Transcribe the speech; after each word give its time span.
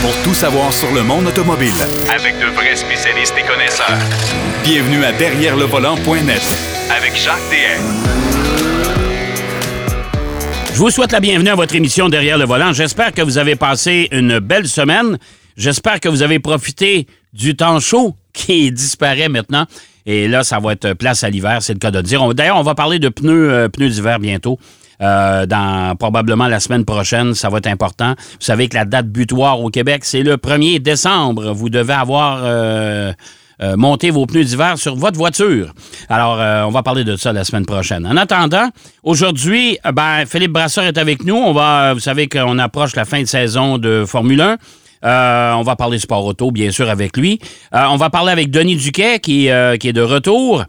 pour 0.00 0.14
tout 0.22 0.34
savoir 0.34 0.72
sur 0.72 0.92
le 0.92 1.02
monde 1.02 1.26
automobile. 1.26 1.72
Avec 2.14 2.38
de 2.38 2.46
vrais 2.54 2.76
spécialistes 2.76 3.34
et 3.38 3.46
connaisseurs. 3.46 3.98
Bienvenue 4.62 5.04
à 5.04 5.12
Derrière 5.12 5.56
le 5.56 5.64
volant.net 5.64 6.42
Avec 6.96 7.16
Jacques 7.16 7.36
DM. 7.50 7.82
Je 10.72 10.78
vous 10.78 10.90
souhaite 10.90 11.12
la 11.12 11.20
bienvenue 11.20 11.48
à 11.48 11.54
votre 11.54 11.74
émission 11.74 12.08
Derrière 12.08 12.38
le 12.38 12.44
volant. 12.44 12.72
J'espère 12.72 13.12
que 13.12 13.22
vous 13.22 13.38
avez 13.38 13.56
passé 13.56 14.08
une 14.12 14.38
belle 14.38 14.68
semaine. 14.68 15.18
J'espère 15.56 15.98
que 16.00 16.08
vous 16.08 16.22
avez 16.22 16.38
profité 16.38 17.06
du 17.32 17.56
temps 17.56 17.80
chaud 17.80 18.14
qui 18.32 18.70
disparaît 18.70 19.28
maintenant. 19.28 19.66
Et 20.06 20.28
là, 20.28 20.44
ça 20.44 20.58
va 20.58 20.72
être 20.72 20.94
place 20.94 21.24
à 21.24 21.30
l'hiver, 21.30 21.58
c'est 21.60 21.74
le 21.74 21.80
cas 21.80 21.90
de 21.90 22.00
dire. 22.00 22.32
D'ailleurs, 22.32 22.56
on 22.56 22.62
va 22.62 22.74
parler 22.74 22.98
de 22.98 23.08
pneus, 23.08 23.50
euh, 23.50 23.68
pneus 23.68 23.90
d'hiver 23.90 24.18
bientôt. 24.20 24.58
Euh, 25.00 25.46
dans 25.46 25.94
probablement 25.96 26.48
la 26.48 26.60
semaine 26.60 26.84
prochaine, 26.84 27.34
ça 27.34 27.48
va 27.48 27.58
être 27.58 27.68
important. 27.68 28.14
Vous 28.18 28.44
savez 28.44 28.68
que 28.68 28.74
la 28.74 28.84
date 28.84 29.06
butoir 29.06 29.60
au 29.60 29.70
Québec, 29.70 30.04
c'est 30.04 30.22
le 30.22 30.36
1er 30.36 30.80
décembre. 30.80 31.52
Vous 31.52 31.70
devez 31.70 31.92
avoir 31.92 32.40
euh, 32.42 33.12
euh, 33.60 33.76
monté 33.76 34.10
vos 34.10 34.24
pneus 34.24 34.44
d'hiver 34.44 34.78
sur 34.78 34.94
votre 34.94 35.18
voiture. 35.18 35.72
Alors, 36.08 36.40
euh, 36.40 36.62
on 36.62 36.70
va 36.70 36.84
parler 36.84 37.02
de 37.02 37.16
ça 37.16 37.32
la 37.32 37.42
semaine 37.42 37.66
prochaine. 37.66 38.06
En 38.06 38.16
attendant, 38.16 38.68
aujourd'hui, 39.02 39.78
euh, 39.84 39.90
ben, 39.90 40.24
Philippe 40.26 40.52
Brasseur 40.52 40.84
est 40.84 40.96
avec 40.96 41.24
nous. 41.24 41.34
On 41.34 41.52
va, 41.52 41.92
vous 41.92 42.00
savez 42.00 42.28
qu'on 42.28 42.58
approche 42.58 42.94
la 42.94 43.04
fin 43.04 43.20
de 43.20 43.26
saison 43.26 43.78
de 43.78 44.04
Formule 44.06 44.40
1. 44.40 44.56
Euh, 45.04 45.52
on 45.54 45.62
va 45.62 45.74
parler 45.74 45.98
sport 45.98 46.24
auto, 46.24 46.52
bien 46.52 46.70
sûr, 46.70 46.88
avec 46.88 47.16
lui. 47.16 47.40
On 47.72 47.96
va 47.96 48.10
parler 48.10 48.30
avec 48.30 48.50
Denis 48.50 48.76
Duquet, 48.76 49.18
qui 49.18 49.48
est 49.48 49.92
de 49.92 50.02
retour 50.02 50.64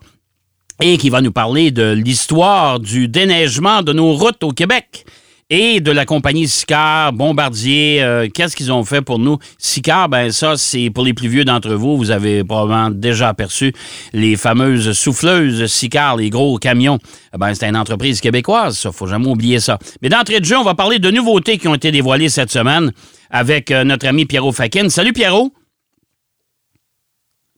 et 0.82 0.98
qui 0.98 1.10
va 1.10 1.22
nous 1.22 1.32
parler 1.32 1.72
de 1.72 1.92
l'histoire 1.92 2.80
du 2.80 3.08
déneigement 3.08 3.82
de 3.84 3.94
nos 3.94 4.14
routes 4.14 4.44
au 4.44 4.52
Québec 4.52 5.06
et 5.52 5.82
de 5.82 5.92
la 5.92 6.06
compagnie 6.06 6.48
Sicar, 6.48 7.12
Bombardier. 7.12 8.04
euh, 8.04 8.28
Qu'est-ce 8.32 8.56
qu'ils 8.56 8.72
ont 8.72 8.84
fait 8.84 9.02
pour 9.02 9.18
nous? 9.18 9.40
Sicar, 9.58 10.08
ben 10.08 10.32
ça, 10.32 10.58
c'est 10.58 10.92
pour 10.92 11.04
les 11.04 11.16
plus 11.16 11.28
vieux 11.28 11.44
d'entre 11.44 11.74
vous. 11.74 11.98
Vous 11.98 12.12
avez 12.12 12.44
probablement 12.44 12.92
déjà 12.92 13.30
aperçu 13.30 13.74
les 14.14 14.36
fameuses 14.38 14.92
souffleuses 14.94 15.66
Sicar, 15.66 16.18
les 16.18 16.30
gros 16.30 16.60
camions. 16.60 17.00
Eh 17.34 17.38
Ben, 17.40 17.54
c'est 17.56 17.68
une 17.68 17.78
entreprise 17.78 18.22
québécoise, 18.22 18.78
ça. 18.78 18.92
Faut 18.92 19.08
jamais 19.08 19.28
oublier 19.28 19.60
ça. 19.60 19.80
Mais 20.04 20.10
d'entrée 20.10 20.40
de 20.40 20.46
jeu, 20.46 20.56
on 20.58 20.64
va 20.64 20.76
parler 20.76 21.00
de 21.00 21.10
nouveautés 21.10 21.58
qui 21.58 21.68
ont 21.68 21.76
été 21.76 21.92
dévoilées 21.92 22.30
cette 22.30 22.52
semaine 22.52 22.92
avec 23.32 23.72
euh, 23.72 23.84
notre 23.84 24.06
ami 24.08 24.26
Pierrot 24.26 24.52
Fakin. 24.52 24.88
Salut, 24.90 25.14
Pierrot. 25.14 25.52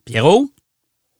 Pierrot? 0.05 0.49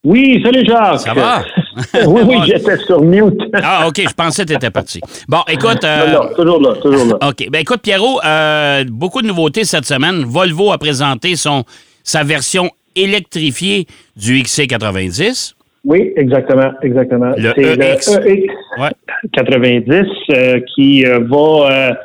Oui, 0.03 0.41
salut 0.43 0.65
Jacques. 0.65 0.99
Ça 0.99 1.13
va? 1.13 1.43
oui, 2.07 2.21
oui, 2.25 2.37
j'étais 2.47 2.77
sur 2.77 3.01
mute. 3.01 3.39
Ah, 3.63 3.87
OK, 3.87 4.01
je 4.07 4.13
pensais 4.13 4.43
que 4.43 4.49
tu 4.49 4.55
étais 4.55 4.71
parti. 4.71 4.99
Bon, 5.27 5.41
écoute. 5.47 5.83
euh, 5.83 6.11
Non, 6.11 6.23
non, 6.23 6.29
toujours 6.35 6.61
là, 6.61 6.73
toujours 6.81 7.05
là. 7.05 7.29
OK. 7.29 7.47
Ben 7.51 7.59
écoute, 7.59 7.81
Pierrot, 7.83 8.19
euh, 8.25 8.83
beaucoup 8.89 9.21
de 9.21 9.27
nouveautés 9.27 9.63
cette 9.63 9.85
semaine. 9.85 10.23
Volvo 10.25 10.71
a 10.71 10.77
présenté 10.79 11.35
son, 11.35 11.63
sa 12.03 12.23
version 12.23 12.71
électrifiée 12.95 13.85
du 14.15 14.41
XC90. 14.41 15.53
Oui, 15.85 16.11
exactement, 16.15 16.71
exactement. 16.81 17.33
Le 17.37 17.53
C'est 17.55 17.61
EX. 17.79 18.17
le 18.17 18.27
EX 18.31 18.53
Ouais. 18.79 18.89
90 19.33 20.05
euh, 20.31 20.59
qui 20.75 21.05
euh, 21.05 21.19
va 21.29 21.95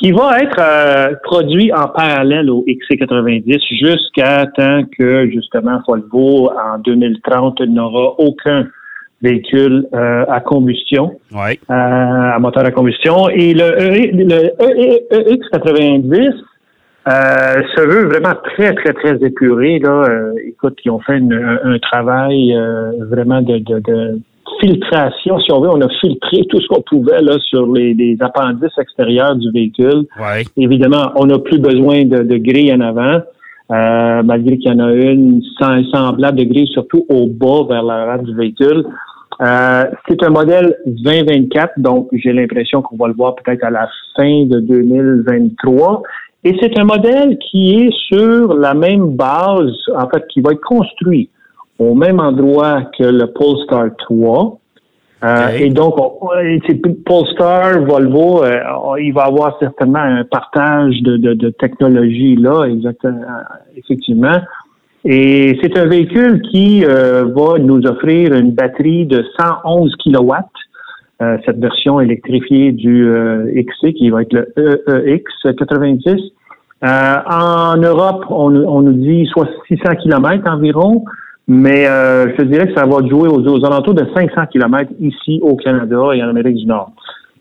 qui 0.00 0.10
va 0.12 0.40
être 0.40 0.58
euh, 0.58 1.14
produit 1.22 1.72
en 1.72 1.88
parallèle 1.88 2.50
au 2.50 2.64
XC90 2.66 3.60
jusqu'à 3.70 4.46
temps 4.46 4.82
que 4.98 5.28
justement 5.30 5.80
Volvo 5.86 6.50
en 6.50 6.78
2030 6.78 7.60
n'aura 7.62 8.14
aucun 8.18 8.66
véhicule 9.22 9.86
euh, 9.94 10.24
à 10.28 10.40
combustion. 10.40 11.18
Oui. 11.32 11.58
euh, 11.70 11.74
à 11.74 12.38
moteur 12.40 12.64
à 12.66 12.70
combustion. 12.72 13.28
Et 13.30 13.54
le, 13.54 13.62
E- 13.62 14.10
le 14.12 14.52
E- 14.60 15.32
EX90 15.32 16.32
euh, 17.06 17.62
se 17.76 17.80
veut 17.82 18.06
vraiment 18.08 18.34
très, 18.54 18.74
très, 18.74 18.92
très 18.94 19.16
épuré. 19.26 19.78
Là. 19.78 19.90
Euh, 20.08 20.32
écoute, 20.46 20.78
ils 20.84 20.90
ont 20.90 21.00
fait 21.00 21.18
une- 21.18 21.32
un, 21.32 21.58
un 21.74 21.78
travail 21.78 22.54
euh, 22.54 22.90
vraiment 23.10 23.40
de, 23.42 23.58
de, 23.58 23.78
de 23.80 24.18
filtration, 24.60 25.38
si 25.40 25.52
on 25.52 25.60
veut. 25.60 25.70
On 25.70 25.80
a 25.80 25.88
filtré 26.00 26.44
tout 26.48 26.60
ce 26.60 26.66
qu'on 26.68 26.82
pouvait 26.82 27.20
là, 27.22 27.36
sur 27.40 27.66
les, 27.72 27.94
les 27.94 28.16
appendices 28.20 28.76
extérieurs 28.78 29.36
du 29.36 29.50
véhicule. 29.50 30.06
Évidemment, 30.56 31.12
on 31.16 31.26
n'a 31.26 31.38
plus 31.38 31.58
besoin 31.58 32.04
de, 32.04 32.22
de 32.22 32.36
grille 32.36 32.72
en 32.72 32.80
avant, 32.80 33.20
euh, 33.72 34.22
malgré 34.22 34.58
qu'il 34.58 34.70
y 34.72 34.74
en 34.74 34.80
a 34.80 34.92
une 34.92 35.42
sem- 35.58 35.84
semblable 35.90 36.38
de 36.38 36.44
grille, 36.44 36.68
surtout 36.68 37.04
au 37.08 37.26
bas 37.26 37.64
vers 37.68 37.82
l'avant 37.82 38.22
du 38.22 38.34
véhicule. 38.34 38.84
Euh, 39.42 39.84
c'est 40.08 40.22
un 40.22 40.30
modèle 40.30 40.76
2024, 40.86 41.72
donc 41.78 42.08
j'ai 42.12 42.32
l'impression 42.32 42.82
qu'on 42.82 42.96
va 42.96 43.08
le 43.08 43.14
voir 43.14 43.34
peut-être 43.34 43.64
à 43.64 43.70
la 43.70 43.88
fin 44.16 44.44
de 44.46 44.60
2023. 44.60 46.02
Et 46.44 46.54
c'est 46.60 46.78
un 46.78 46.84
modèle 46.84 47.38
qui 47.38 47.74
est 47.74 47.90
sur 48.06 48.54
la 48.54 48.74
même 48.74 49.16
base, 49.16 49.72
en 49.96 50.08
fait, 50.10 50.26
qui 50.28 50.40
va 50.40 50.52
être 50.52 50.60
construit 50.60 51.30
au 51.78 51.94
même 51.94 52.20
endroit 52.20 52.82
que 52.96 53.04
le 53.04 53.26
Polestar 53.26 53.88
3. 53.98 54.58
Euh. 55.24 55.48
Et 55.58 55.70
donc, 55.70 55.94
on- 55.98 56.18
Polestar, 57.06 57.80
Volvo, 57.82 58.44
euh, 58.44 58.58
il 59.00 59.12
va 59.14 59.22
avoir 59.24 59.58
certainement 59.58 60.00
un 60.00 60.24
partage 60.24 61.00
de, 61.02 61.16
de, 61.16 61.34
de 61.34 61.48
technologie 61.50 62.36
là, 62.36 62.64
exactement, 62.64 63.22
effectivement. 63.76 64.38
Et 65.06 65.58
c'est 65.62 65.76
un 65.78 65.86
véhicule 65.86 66.40
qui 66.50 66.84
euh, 66.84 67.24
va 67.34 67.58
nous 67.58 67.82
offrir 67.86 68.32
une 68.34 68.52
batterie 68.52 69.06
de 69.06 69.24
111 69.38 69.94
kilowatts, 69.96 70.46
euh, 71.22 71.36
cette 71.44 71.58
version 71.58 72.00
électrifiée 72.00 72.72
du 72.72 73.06
euh, 73.06 73.46
XC 73.54 73.92
qui 73.94 74.10
va 74.10 74.22
être 74.22 74.32
le 74.32 74.52
E 74.58 75.08
EEX 75.08 75.24
90. 75.58 76.14
Euh, 76.84 77.14
en 77.30 77.76
Europe, 77.76 78.24
on, 78.30 78.54
on 78.56 78.82
nous 78.82 78.92
dit 78.92 79.26
soit 79.26 79.48
600 79.68 79.94
kilomètres 80.02 80.50
environ, 80.50 81.04
mais 81.46 81.86
euh, 81.86 82.30
je 82.30 82.36
te 82.36 82.42
dirais 82.42 82.66
que 82.68 82.74
ça 82.74 82.86
va 82.86 83.06
jouer 83.06 83.28
aux, 83.28 83.40
aux 83.46 83.64
alentours 83.64 83.94
de 83.94 84.06
500 84.14 84.46
kilomètres 84.50 84.92
ici 85.00 85.40
au 85.42 85.56
Canada 85.56 85.98
et 86.14 86.22
en 86.22 86.28
Amérique 86.28 86.56
du 86.56 86.66
Nord. 86.66 86.92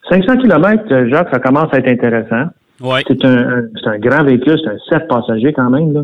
500 0.09 0.37
kilomètres, 0.37 0.83
euh, 0.91 1.07
Jacques, 1.09 1.29
ça 1.31 1.39
commence 1.39 1.73
à 1.73 1.77
être 1.77 1.87
intéressant. 1.89 2.47
Oui. 2.81 2.99
C'est 3.07 3.23
un, 3.23 3.63
un- 3.85 3.99
grand 3.99 4.23
véhicule, 4.23 4.57
c'est 4.63 4.71
un 4.71 4.99
7 4.99 5.07
passagers 5.07 5.53
quand 5.53 5.69
même. 5.69 5.93
Là. 5.93 6.01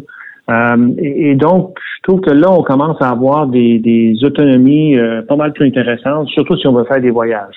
Euh, 0.50 0.90
et, 0.98 1.32
et 1.32 1.36
donc, 1.36 1.78
je 1.98 2.04
trouve 2.04 2.22
que 2.22 2.32
là, 2.32 2.50
on 2.52 2.64
commence 2.64 2.98
à 3.02 3.10
avoir 3.10 3.48
des, 3.48 3.80
des 3.80 4.16
autonomies 4.24 4.98
euh, 4.98 5.22
pas 5.24 5.36
mal 5.36 5.52
plus 5.52 5.68
intéressantes, 5.68 6.28
surtout 6.30 6.56
si 6.58 6.68
on 6.68 6.74
veut 6.74 6.86
faire 6.86 7.02
des 7.02 7.12
voyages. 7.12 7.56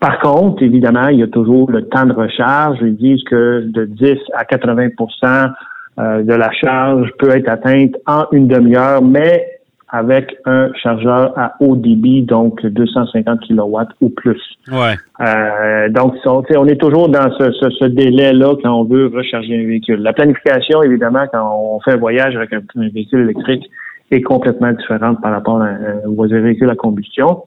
Par 0.00 0.20
contre, 0.20 0.62
évidemment, 0.62 1.08
il 1.08 1.18
y 1.18 1.22
a 1.22 1.26
toujours 1.26 1.70
le 1.70 1.82
temps 1.88 2.04
de 2.06 2.12
recharge. 2.12 2.78
Ils 2.82 2.94
disent 2.96 3.24
que 3.24 3.62
de 3.66 3.86
10 3.86 4.16
à 4.34 4.44
80% 4.44 5.50
euh, 5.98 6.22
de 6.22 6.32
la 6.34 6.52
charge 6.52 7.10
peut 7.18 7.30
être 7.30 7.48
atteinte 7.48 7.96
en 8.06 8.26
une 8.30 8.46
demi-heure, 8.46 9.02
mais 9.02 9.57
avec 9.90 10.36
un 10.44 10.70
chargeur 10.74 11.32
à 11.38 11.54
haut 11.60 11.76
débit, 11.76 12.22
donc 12.22 12.64
250 12.64 13.40
kilowatts 13.40 13.88
ou 14.00 14.10
plus. 14.10 14.40
Ouais. 14.70 14.94
Euh, 15.20 15.88
donc, 15.88 16.14
on, 16.26 16.66
est 16.66 16.80
toujours 16.80 17.08
dans 17.08 17.30
ce, 17.38 17.52
ce, 17.52 17.70
ce 17.70 17.84
délai-là 17.86 18.54
quand 18.62 18.80
on 18.80 18.84
veut 18.84 19.06
recharger 19.06 19.54
un 19.56 19.66
véhicule. 19.66 20.02
La 20.02 20.12
planification, 20.12 20.82
évidemment, 20.82 21.24
quand 21.32 21.50
on 21.54 21.80
fait 21.80 21.92
un 21.92 21.96
voyage 21.96 22.36
avec 22.36 22.52
un, 22.52 22.60
un 22.76 22.88
véhicule 22.88 23.20
électrique, 23.20 23.70
est 24.10 24.22
complètement 24.22 24.72
différente 24.72 25.20
par 25.20 25.32
rapport 25.32 25.60
à 25.60 25.66
un, 25.66 25.74
à 25.74 26.34
un 26.34 26.40
véhicule 26.40 26.70
à 26.70 26.74
combustion. 26.74 27.44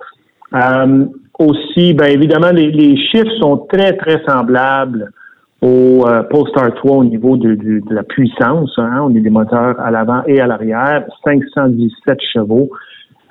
Euh, 0.53 1.05
aussi, 1.39 1.93
ben 1.93 2.05
évidemment, 2.05 2.51
les, 2.51 2.71
les 2.71 2.97
chiffres 2.97 3.31
sont 3.39 3.57
très, 3.57 3.93
très 3.93 4.21
semblables 4.27 5.11
au 5.61 6.05
euh, 6.07 6.23
Polestar 6.23 6.73
3 6.75 6.97
au 6.97 7.03
niveau 7.03 7.37
de, 7.37 7.55
de- 7.55 7.79
de 7.87 7.93
la 7.95 8.03
puissance. 8.03 8.71
Hein. 8.77 8.99
On 9.03 9.15
a 9.15 9.19
des 9.19 9.29
moteurs 9.29 9.79
à 9.79 9.91
l'avant 9.91 10.23
et 10.27 10.39
à 10.41 10.47
l'arrière, 10.47 11.05
517 11.23 12.17
chevaux. 12.33 12.69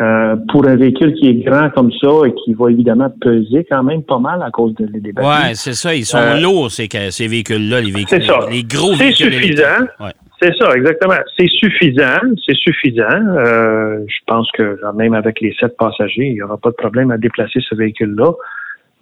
Euh, 0.03 0.35
pour 0.49 0.67
un 0.67 0.77
véhicule 0.77 1.13
qui 1.13 1.29
est 1.29 1.35
grand 1.45 1.69
comme 1.71 1.93
ça 1.93 2.09
et 2.27 2.33
qui 2.43 2.55
va 2.55 2.71
évidemment 2.71 3.11
peser 3.21 3.67
quand 3.71 3.83
même 3.83 4.03
pas 4.03 4.19
mal 4.19 4.43
à 4.43 4.51
cause 4.51 4.75
de, 4.77 4.87
des 4.87 5.13
batteries. 5.13 5.49
Ouais, 5.49 5.55
c'est 5.55 5.75
ça. 5.75 5.95
Ils 5.95 6.07
sont 6.07 6.17
Euh, 6.17 6.41
lourds, 6.41 6.71
ces, 6.71 6.89
ces 7.11 7.27
véhicules-là, 7.29 7.83
les 7.83 7.91
véhicules. 7.91 8.23
C'est 8.23 8.27
ça. 8.27 8.39
Les 8.51 8.63
gros 8.63 8.95
C'est 8.95 9.05
véhicules. 9.05 9.31
suffisant. 9.35 9.63
électriques. 9.63 10.01
Ouais. 10.01 10.13
C'est 10.41 10.55
ça, 10.59 10.73
exactement. 10.75 11.17
C'est 11.39 11.49
suffisant, 11.51 12.19
c'est 12.47 12.57
suffisant. 12.57 13.05
Euh, 13.45 13.99
je 14.09 14.17
pense 14.27 14.51
que 14.53 14.79
même 14.97 15.13
avec 15.13 15.39
les 15.43 15.55
sept 15.61 15.77
passagers, 15.77 16.29
il 16.29 16.33
n'y 16.33 16.41
aura 16.43 16.57
pas 16.57 16.71
de 16.71 16.77
problème 16.77 17.11
à 17.11 17.19
déplacer 17.19 17.61
ce 17.69 17.75
véhicule-là. 17.75 18.33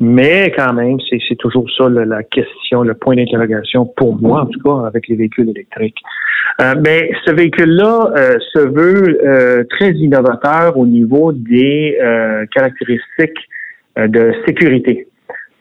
Mais 0.01 0.53
quand 0.57 0.73
même, 0.75 0.99
c'est 1.11 1.35
toujours 1.37 1.69
ça 1.77 1.89
la 1.89 2.23
question, 2.23 2.83
le 2.83 2.95
point 2.95 3.17
d'interrogation 3.17 3.85
pour 3.85 4.21
moi, 4.21 4.43
en 4.43 4.47
tout 4.47 4.61
cas, 4.61 4.87
avec 4.87 5.09
les 5.09 5.17
véhicules 5.17 5.51
électriques. 5.51 5.99
Euh, 6.61 6.75
mais 6.85 7.11
ce 7.25 7.33
véhicule-là 7.33 8.13
euh, 8.17 8.39
se 8.53 8.61
veut 8.61 9.19
euh, 9.27 9.65
très 9.71 9.91
innovateur 9.93 10.77
au 10.77 10.87
niveau 10.87 11.33
des 11.33 11.99
euh, 12.01 12.47
caractéristiques 12.55 13.39
euh, 13.99 14.07
de 14.07 14.33
sécurité. 14.47 15.09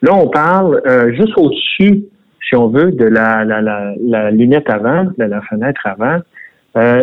Là, 0.03 0.13
on 0.13 0.27
parle 0.27 0.81
euh, 0.85 1.11
juste 1.13 1.35
au-dessus, 1.37 2.03
si 2.47 2.55
on 2.55 2.67
veut, 2.67 2.91
de 2.91 3.05
la, 3.05 3.43
la, 3.43 3.61
la, 3.61 3.93
la 3.99 4.29
lunette 4.29 4.69
avant, 4.69 5.05
de 5.17 5.23
la 5.23 5.41
fenêtre 5.41 5.81
avant. 5.85 6.19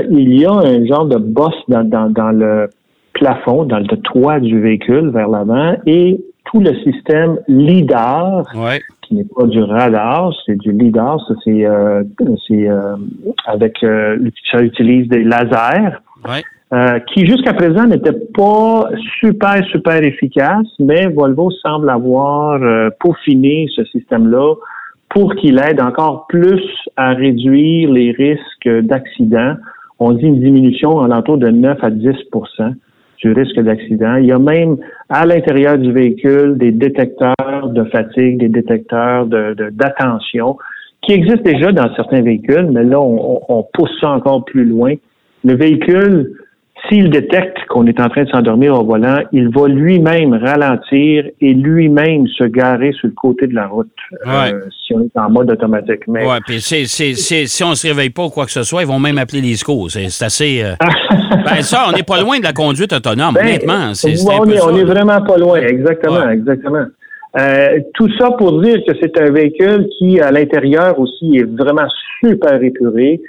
Il 0.09 0.39
y 0.39 0.47
a 0.47 0.53
un 0.53 0.87
genre 0.87 1.07
de 1.07 1.19
bosse 1.19 1.61
dans, 1.67 1.83
dans, 1.83 2.09
dans 2.09 2.31
le 2.31 2.71
plafond, 3.13 3.65
dans 3.65 3.81
le 3.81 3.97
toit 4.03 4.39
du 4.39 4.61
véhicule 4.61 5.11
vers 5.11 5.29
l'avant 5.29 5.77
et 5.85 6.21
tout 6.55 6.61
le 6.61 6.75
système 6.85 7.41
LIDAR 7.49 8.45
Ouais. 8.55 8.81
qui 9.03 9.17
n'est 9.17 9.25
pas 9.25 9.45
du 9.45 9.61
radar, 9.61 10.33
c'est 10.47 10.57
du 10.57 10.71
lidar. 10.71 11.19
Ça, 11.27 11.35
c'est, 11.45 11.67
euh, 11.67 12.05
euh, 12.53 12.97
avec 13.47 13.83
euh, 13.83 14.19
ça 14.53 14.63
utilise 14.63 15.09
des 15.09 15.25
lasers. 15.25 15.99
Ouais. 16.27 16.43
Qui 17.13 17.25
jusqu'à 17.25 17.53
présent 17.53 17.85
n'était 17.85 18.19
pas 18.35 18.89
super, 19.21 19.65
super 19.71 20.03
efficace, 20.03 20.67
mais 20.81 21.07
Volvo 21.07 21.51
semble 21.63 21.89
avoir 21.89 22.59
peaufiné 22.99 23.69
ce 23.77 23.85
système-là 23.85 24.55
pour 25.09 25.37
qu'il 25.37 25.61
aide 25.61 25.81
encore 25.81 26.27
plus 26.27 26.65
à 26.97 27.11
réduire 27.11 27.93
les 27.93 28.11
risques 28.11 28.69
d'accident. 28.87 29.55
On 30.01 30.13
dit 30.13 30.27
une 30.27 30.41
diminution 30.41 30.97
en 30.97 31.07
l'entour 31.07 31.39
de 31.39 31.49
9 31.49 31.79
à 31.81 31.91
10 31.91 32.09
du 33.19 33.33
risque 33.33 33.59
d'accident. 33.61 34.17
Il 34.17 34.27
y 34.27 34.33
a 34.33 34.39
même 34.39 34.77
à 35.09 35.25
l'intérieur 35.27 35.79
du 35.79 35.93
véhicule 35.93 36.57
des 36.59 36.73
détecteurs 36.73 37.69
de 37.69 37.85
fatigue, 37.85 38.39
des 38.39 38.49
détecteurs 38.49 39.27
de, 39.27 39.55
de- 39.55 39.71
d'attention 39.71 40.57
qui 41.03 41.13
existent 41.13 41.43
déjà 41.45 41.73
dans 41.73 41.95
certains 41.95 42.23
véhicules, 42.23 42.69
mais 42.73 42.83
là, 42.85 43.01
on- 43.01 43.41
on 43.49 43.63
pousse 43.75 43.95
ça 44.01 44.11
encore 44.11 44.45
plus 44.45 44.65
loin. 44.65 44.95
Le 45.45 45.55
véhicule, 45.55 46.33
s'il 46.89 47.09
détecte 47.11 47.57
qu'on 47.69 47.87
est 47.87 47.99
en 48.01 48.09
train 48.09 48.25
de 48.25 48.29
s'endormir 48.29 48.75
au 48.79 48.85
volant, 48.85 49.21
il 49.33 49.49
va 49.49 49.69
lui-même 49.69 50.35
ralentir 50.35 51.25
et 51.41 51.55
lui-même 51.55 52.27
se 52.29 52.45
garer 52.45 52.93
sur 52.93 53.09
le 53.09 53.15
côté 53.15 53.47
de 53.47 53.55
la 53.55 53.67
route 53.69 53.89
euh, 54.27 54.31
Ouais. 54.53 54.53
si 54.87 54.95
on 54.95 55.01
est 55.03 55.17
en 55.19 55.31
mode 55.31 55.51
automatique. 55.51 56.01
Mais 56.09 56.27
Ouais, 56.27 56.39
puis 56.47 56.61
c'est, 56.61 56.85
c'est, 56.87 57.15
c'est- 57.15 57.47
si 57.47 57.65
on 57.65 57.71
ne 57.71 57.75
se 57.75 57.87
réveille 57.87 58.11
pas 58.11 58.25
ou 58.25 58.31
quoi 58.31 58.45
que 58.45 58.51
ce 58.53 58.63
soit, 58.63 58.83
ils 58.83 58.89
vont 58.89 58.99
même 59.01 59.19
appeler 59.19 59.41
les 59.41 59.55
secours. 59.57 59.91
C'est, 59.91 60.09
c'est 60.11 60.25
assez. 60.27 60.63
euh, 60.63 60.75
ben, 61.45 61.63
ça, 61.63 61.87
on 61.89 61.93
n'est 61.97 62.03
pas 62.03 62.21
loin 62.21 62.39
de 62.39 62.45
la 62.45 62.53
conduite 62.53 62.93
autonome, 62.93 63.35
Ben, 63.35 63.45
honnêtement. 63.47 63.95
C'est, 63.95 64.15
c'est 64.17 64.29
ouais, 64.29 64.35
un 64.35 64.39
on, 64.41 64.47
est, 64.51 64.57
ça, 64.59 64.67
on 64.69 64.77
est 64.77 64.85
là. 64.85 64.93
vraiment 64.93 65.23
pas 65.23 65.39
loin, 65.39 65.57
exactement, 65.61 66.17
Ouais. 66.27 66.35
exactement. 66.35 66.85
Euh, 67.37 67.81
tout 67.95 68.09
ça 68.19 68.31
pour 68.39 68.63
dire 68.63 68.77
que 68.87 68.93
c'est 69.01 69.19
un 69.21 69.31
véhicule 69.31 69.89
qui, 69.99 70.21
à 70.21 70.31
l'intérieur 70.31 70.99
aussi, 71.01 71.37
est 71.39 71.45
vraiment 71.59 71.89
super 72.21 72.63
épuré. 72.63 73.21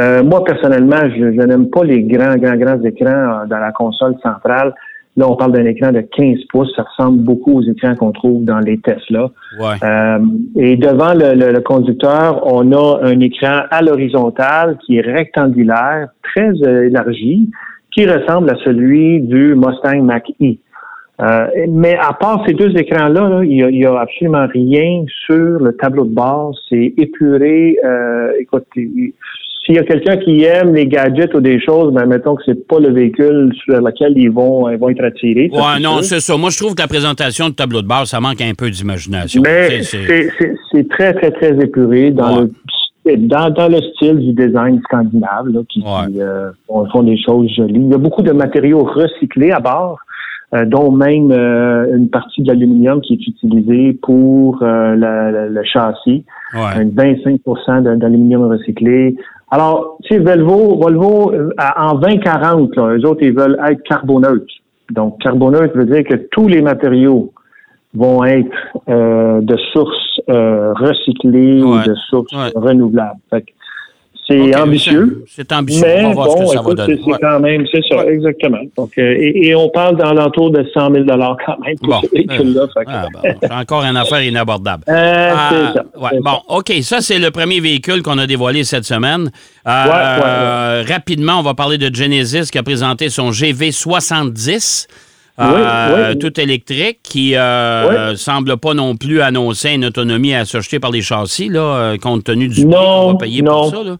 Euh, 0.00 0.22
moi, 0.24 0.42
personnellement, 0.44 0.96
je, 1.08 1.32
je 1.32 1.46
n'aime 1.46 1.70
pas 1.70 1.84
les 1.84 2.02
grands, 2.02 2.36
grands, 2.36 2.56
grands 2.56 2.82
écrans 2.82 3.42
euh, 3.42 3.46
dans 3.46 3.58
la 3.58 3.72
console 3.72 4.14
centrale. 4.22 4.74
Là, 5.16 5.26
on 5.30 5.36
parle 5.36 5.52
d'un 5.52 5.64
écran 5.66 5.92
de 5.92 6.00
15 6.00 6.38
pouces. 6.50 6.72
Ça 6.74 6.82
ressemble 6.82 7.18
beaucoup 7.22 7.58
aux 7.58 7.62
écrans 7.62 7.94
qu'on 7.94 8.10
trouve 8.10 8.44
dans 8.44 8.58
les 8.58 8.78
Tesla. 8.78 9.30
Ouais. 9.60 9.76
Euh, 9.84 10.18
et 10.56 10.76
devant 10.76 11.14
le, 11.14 11.34
le- 11.38 11.52
le 11.52 11.60
conducteur, 11.60 12.42
on 12.52 12.72
a 12.72 13.00
un 13.04 13.20
écran 13.20 13.60
à 13.70 13.80
l'horizontale 13.82 14.76
qui 14.84 14.96
est 14.98 15.02
rectangulaire, 15.02 16.08
très 16.24 16.50
euh, 16.64 16.86
élargi, 16.88 17.48
qui 17.92 18.04
ressemble 18.06 18.50
à 18.50 18.56
celui 18.64 19.20
du 19.20 19.54
Mustang 19.54 20.02
Mach-E. 20.02 20.56
Euh, 21.20 21.46
mais 21.68 21.96
à 21.96 22.12
part 22.12 22.42
ces 22.44 22.54
deux 22.54 22.76
écrans-là, 22.76 23.28
là, 23.28 23.44
il 23.44 23.64
n'y 23.68 23.84
a, 23.86 23.92
a 23.92 24.00
absolument 24.00 24.48
rien 24.52 25.04
sur 25.26 25.60
le 25.60 25.76
tableau 25.76 26.04
de 26.06 26.12
bord. 26.12 26.58
C'est 26.68 26.92
épuré. 26.96 27.76
Euh, 27.84 28.32
écoute, 28.40 28.66
s'il 29.64 29.76
y 29.76 29.78
a 29.78 29.82
quelqu'un 29.84 30.16
qui 30.18 30.44
aime 30.44 30.74
les 30.74 30.86
gadgets 30.86 31.32
ou 31.34 31.40
des 31.40 31.58
choses, 31.60 31.92
ben 31.94 32.04
mettons 32.06 32.34
que 32.34 32.42
c'est 32.44 32.66
pas 32.68 32.78
le 32.80 32.90
véhicule 32.90 33.50
sur 33.64 33.80
lequel 33.80 34.12
ils 34.16 34.30
vont, 34.30 34.68
ils 34.68 34.76
vont 34.76 34.90
être 34.90 35.02
attirés. 35.04 35.48
Ouais, 35.52 35.80
non, 35.80 36.02
c'est 36.02 36.20
ça. 36.20 36.36
Moi, 36.36 36.50
je 36.50 36.58
trouve 36.58 36.74
que 36.74 36.82
la 36.82 36.88
présentation 36.88 37.48
du 37.48 37.54
tableau 37.54 37.80
de 37.80 37.86
bord, 37.88 38.06
ça 38.06 38.20
manque 38.20 38.40
un 38.42 38.52
peu 38.56 38.68
d'imagination. 38.70 39.40
Mais 39.44 39.82
C'est- 39.82 40.88
très, 40.90 41.14
très, 41.14 41.30
très 41.30 41.58
épuré 41.64 42.10
dans, 42.10 42.42
Ouais. 42.42 42.48
le, 43.06 43.16
dans, 43.16 43.48
dans 43.50 43.68
le 43.68 43.78
style 43.94 44.18
du 44.18 44.32
design 44.32 44.80
scandinave, 44.84 45.48
là, 45.48 45.60
qui, 45.68 45.80
Ouais. 45.80 46.12
qui, 46.12 46.20
euh, 46.20 46.50
font, 46.92 47.02
des 47.02 47.16
choses 47.24 47.48
jolies. 47.56 47.74
Il 47.86 47.90
y 47.90 47.94
a 47.94 47.98
beaucoup 47.98 48.22
de 48.22 48.32
matériaux 48.32 48.84
recyclés 48.84 49.50
à 49.50 49.60
bord, 49.60 49.98
euh, 50.54 50.64
dont 50.66 50.90
même 50.92 51.30
euh, 51.32 51.96
une 51.96 52.10
partie 52.10 52.42
de 52.42 52.48
l'aluminium 52.48 53.00
qui 53.00 53.14
est 53.14 53.26
utilisée 53.26 53.98
pour 54.02 54.58
euh, 54.62 54.94
le 55.50 55.62
châssis. 55.64 56.24
ouais. 56.54 56.60
Un 56.82 56.88
25 56.94 57.40
de- 57.82 57.94
d'aluminium 57.96 58.42
recyclé. 58.50 59.16
Alors, 59.50 59.98
tu 60.02 60.14
sais, 60.14 60.20
Volvo, 60.20 60.76
Volvo 60.80 61.32
euh, 61.32 61.50
en 61.76 61.94
2040, 61.94 62.76
là, 62.76 62.96
eux 62.96 63.06
autres, 63.06 63.22
ils 63.22 63.32
veulent 63.36 63.58
être 63.68 63.82
carboneutres. 63.84 64.46
Donc, 64.90 65.20
carboneutre 65.20 65.76
veut 65.76 65.86
dire 65.86 66.04
que 66.04 66.16
tous 66.32 66.48
les 66.48 66.60
matériaux 66.62 67.32
vont 67.94 68.24
être 68.24 68.50
euh, 68.88 69.40
de 69.40 69.56
sources 69.72 70.20
euh, 70.28 70.72
recyclées 70.74 71.62
ou 71.62 71.78
de 71.78 71.94
sources 72.10 72.32
Ouais. 72.32 72.50
renouvelables. 72.54 73.20
Fait 73.30 73.42
que 73.42 73.50
c'est 74.26 74.56
ambitieux. 74.56 75.24
C'est 75.28 75.52
ambitieux. 75.52 75.82
Mais 75.86 76.04
on 76.04 76.08
va 76.08 76.14
voir 76.14 76.26
bon, 76.28 76.32
ce 76.36 76.40
que 76.40 76.46
ça 76.48 76.54
écoute, 76.62 76.78
va 76.78 76.86
donner. 76.86 77.00
c'est 77.04 77.10
Ouais. 77.12 77.18
quand 77.20 77.40
même, 77.40 77.64
c'est 77.72 77.82
ça, 77.90 78.06
exactement. 78.06 78.58
Donc, 78.76 78.90
euh, 78.98 79.16
et, 79.18 79.48
et 79.48 79.54
on 79.54 79.68
parle 79.68 79.96
dans 79.96 80.12
l'entour 80.14 80.50
de 80.50 80.64
100 80.72 80.92
000 80.92 81.04
quand 81.06 81.58
même 81.64 81.76
pour 81.78 81.88
Bon. 81.88 82.00
ce 82.02 82.10
véhicule-là. 82.14 82.66
Que- 82.66 82.82
Ah, 82.86 83.06
bon, 83.12 83.20
c'est 83.42 83.52
encore 83.52 83.82
une 83.84 83.96
affaire 83.96 84.22
inabordable. 84.22 84.84
Euh, 84.88 85.30
Ah, 85.34 85.50
c'est 85.50 85.78
ça. 85.78 85.84
ouais, 86.00 86.20
bon. 86.22 86.38
OK, 86.48 86.72
ça, 86.82 87.00
c'est 87.00 87.18
le 87.18 87.30
premier 87.30 87.60
véhicule 87.60 88.02
qu'on 88.02 88.18
a 88.18 88.26
dévoilé 88.26 88.64
cette 88.64 88.84
semaine. 88.84 89.30
Euh, 89.66 89.70
euh, 89.70 90.84
Rapidement, 90.88 91.38
on 91.38 91.42
va 91.42 91.54
parler 91.54 91.78
de 91.78 91.94
Genesis 91.94 92.50
qui 92.50 92.58
a 92.58 92.62
présenté 92.62 93.10
son 93.10 93.30
GV70. 93.30 94.86
Oui, 95.36 95.44
euh, 95.48 96.12
oui. 96.12 96.18
tout 96.18 96.40
électrique, 96.40 97.00
qui 97.02 97.34
euh, 97.36 98.14
semble 98.14 98.56
pas 98.56 98.72
non 98.72 98.96
plus 98.96 99.20
annoncer 99.20 99.74
une 99.74 99.86
autonomie 99.86 100.32
à 100.34 100.44
s'acheter 100.44 100.78
par 100.78 100.92
les 100.92 101.02
châssis, 101.02 101.48
là, 101.48 101.60
euh, 101.60 101.96
compte 101.98 102.24
tenu 102.24 102.46
du 102.48 102.64
prix 102.66 102.74
qu'on 102.74 103.12
va 103.12 103.18
payer 103.18 103.42
non. 103.42 103.52
pour 103.62 103.70
ça. 103.70 103.82
Là. 103.82 103.96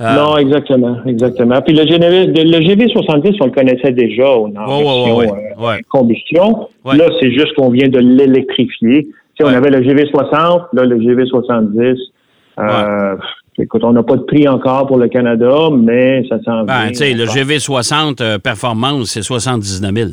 Euh, 0.00 0.16
Non, 0.16 0.36
exactement, 0.36 0.96
exactement. 1.06 1.60
Puis 1.62 1.74
le, 1.74 1.84
GV, 1.84 2.26
le 2.26 2.58
GV70, 2.58 3.36
on 3.40 3.46
le 3.46 3.50
connaissait 3.52 3.92
déjà 3.92 4.28
en 4.28 4.50
ouais, 4.50 5.12
ouais, 5.12 5.32
ouais. 5.58 5.80
combustion. 5.88 6.68
Là, 6.84 7.04
c'est 7.20 7.30
juste 7.32 7.54
qu'on 7.54 7.70
vient 7.70 7.88
de 7.88 7.98
l'électrifier. 7.98 9.08
On 9.40 9.46
avait 9.46 9.70
le 9.70 9.80
GV60, 9.80 10.66
là, 10.72 10.84
le 10.84 10.96
GV70. 10.98 11.96
Euh, 12.58 13.16
Écoute, 13.58 13.84
on 13.84 13.92
n'a 13.92 14.02
pas 14.02 14.16
de 14.16 14.22
prix 14.22 14.48
encore 14.48 14.86
pour 14.88 14.98
le 14.98 15.08
Canada, 15.08 15.68
mais 15.72 16.24
ça 16.28 16.42
s'en 16.44 16.64
ben, 16.64 16.90
vient. 16.90 17.14
le 17.14 17.26
Bon. 17.26 17.32
GV60 17.32 18.20
euh, 18.20 18.38
performance, 18.38 19.10
c'est 19.10 19.22
79 19.22 19.92
000. 19.94 20.10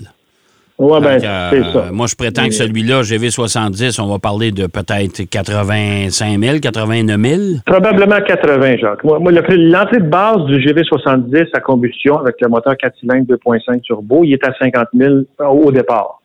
Ouais, 0.81 1.00
ben, 1.00 1.22
que, 1.22 1.25
euh, 1.28 1.50
c'est 1.51 1.74
ça. 1.74 1.92
Moi, 1.92 2.07
je 2.07 2.16
prétends 2.16 2.45
que 2.45 2.54
celui-là, 2.56 3.04
GV70, 3.04 4.01
on 4.01 4.07
va 4.07 4.18
parler 4.18 4.51
de 4.51 4.66
peut-être 4.66 5.30
85 5.30 6.39
000, 6.39 6.60
89 6.60 7.22
000. 7.22 7.42
Probablement 7.68 8.19
80, 8.19 8.78
Jacques. 8.78 9.04
Moi, 9.04 9.19
moi, 9.19 9.31
l'entrée 9.31 10.00
de 10.00 10.10
base 10.10 10.44
du 10.45 10.57
GV70 10.57 11.50
à 11.54 11.60
combustion 11.60 12.18
avec 12.18 12.42
le 12.42 12.48
moteur 12.48 12.75
4 12.75 12.98
cylindres 13.00 13.28
2.5 13.28 13.81
turbo, 13.81 14.24
il 14.24 14.33
est 14.33 14.44
à 14.44 14.54
50 14.60 14.88
000 14.95 15.13
au 15.39 15.72
départ. 15.72 16.20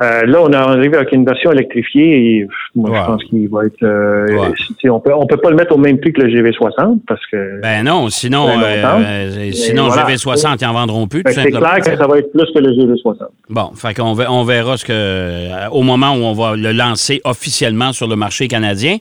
Euh, 0.00 0.22
là, 0.26 0.42
on 0.42 0.50
est 0.52 0.54
arrivé 0.56 0.96
avec 0.96 1.10
une 1.12 1.24
version 1.24 1.50
électrifiée 1.50 2.36
et 2.36 2.46
moi, 2.76 2.90
je 2.94 3.04
pense 3.06 3.24
qu'il 3.24 3.48
va 3.48 3.64
être... 3.64 3.82
euh, 3.82 4.48
on 4.84 5.00
peut, 5.00 5.12
on 5.12 5.26
peut 5.26 5.38
pas 5.38 5.50
le 5.50 5.56
mettre 5.56 5.74
au 5.74 5.78
même 5.78 5.98
prix 5.98 6.12
que 6.12 6.22
le 6.22 6.28
GV60 6.28 7.00
parce 7.08 7.20
que 7.26 7.60
Ben 7.62 7.84
non, 7.84 8.08
sinon, 8.08 8.46
longtemps. 8.46 9.02
euh, 9.04 9.50
sinon 9.52 9.88
voilà. 9.88 10.04
GV60, 10.08 10.58
ils 10.60 10.66
en 10.66 10.72
vendront 10.72 11.08
plus, 11.08 11.22
c'est 11.26 11.50
clair 11.50 11.78
que 11.80 11.96
ça 11.96 12.06
va 12.06 12.18
être 12.18 12.30
plus 12.30 12.46
que 12.54 12.60
le 12.60 12.70
GV60. 12.70 13.16
Bon, 13.50 13.72
fait 13.74 13.94
qu'on 13.94 14.16
on 14.28 14.44
verra 14.44 14.76
ce 14.76 14.84
que 14.84 14.92
euh, 14.92 15.68
au 15.72 15.82
moment 15.82 16.12
où 16.12 16.20
on 16.22 16.32
va 16.32 16.54
le 16.54 16.70
lancer 16.70 17.20
officiellement 17.24 17.92
sur 17.92 18.06
le 18.06 18.14
marché 18.14 18.46
canadien. 18.46 18.98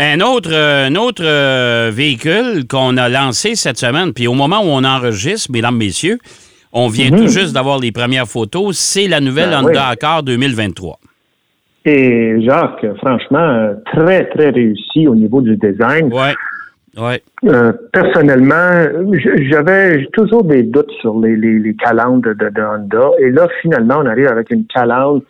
Un 0.00 0.20
autre, 0.20 0.50
euh, 0.52 0.86
un 0.86 0.94
autre 0.94 1.24
euh, 1.24 1.90
véhicule 1.92 2.68
qu'on 2.68 2.96
a 2.96 3.08
lancé 3.08 3.56
cette 3.56 3.78
semaine, 3.78 4.12
puis 4.12 4.28
au 4.28 4.34
moment 4.34 4.60
où 4.60 4.68
on 4.68 4.84
enregistre, 4.84 5.50
mesdames, 5.50 5.76
messieurs, 5.76 6.18
on 6.78 6.88
vient 6.88 7.10
tout 7.10 7.28
juste 7.28 7.52
d'avoir 7.52 7.78
les 7.78 7.92
premières 7.92 8.26
photos, 8.26 8.76
c'est 8.76 9.08
la 9.08 9.20
nouvelle 9.20 9.50
Ben 9.50 9.60
Honda 9.60 9.70
oui. 9.70 9.92
Accord 9.92 10.22
2023. 10.22 10.98
Et 11.84 12.40
Jacques, 12.42 12.86
franchement, 12.98 13.74
très, 13.92 14.26
très 14.26 14.50
réussi 14.50 15.06
au 15.08 15.14
niveau 15.14 15.40
du 15.40 15.56
design. 15.56 16.12
Ouais, 16.12 16.34
ouais. 16.96 17.22
Euh, 17.46 17.72
personnellement, 17.92 18.84
j'avais 19.50 20.06
toujours 20.12 20.44
des 20.44 20.64
doutes 20.64 20.90
sur 21.00 21.18
les, 21.20 21.36
les, 21.36 21.58
les 21.58 21.74
calandres 21.74 22.34
de, 22.34 22.50
de 22.50 22.62
Honda. 22.62 23.10
Et 23.20 23.30
là, 23.30 23.48
finalement, 23.62 24.00
on 24.00 24.06
arrive 24.06 24.26
avec 24.26 24.50
une 24.50 24.66
calandre 24.66 25.22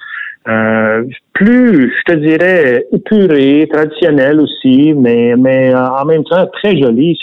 euh, 0.48 1.04
plus, 1.34 1.92
je 1.92 2.12
te 2.12 2.18
dirais, 2.18 2.86
épurée, 2.92 3.68
traditionnelle 3.70 4.40
aussi, 4.40 4.94
mais, 4.94 5.34
mais 5.36 5.74
euh, 5.74 5.86
en 5.86 6.04
même 6.06 6.24
temps 6.24 6.46
très 6.52 6.78
jolie. 6.78 7.18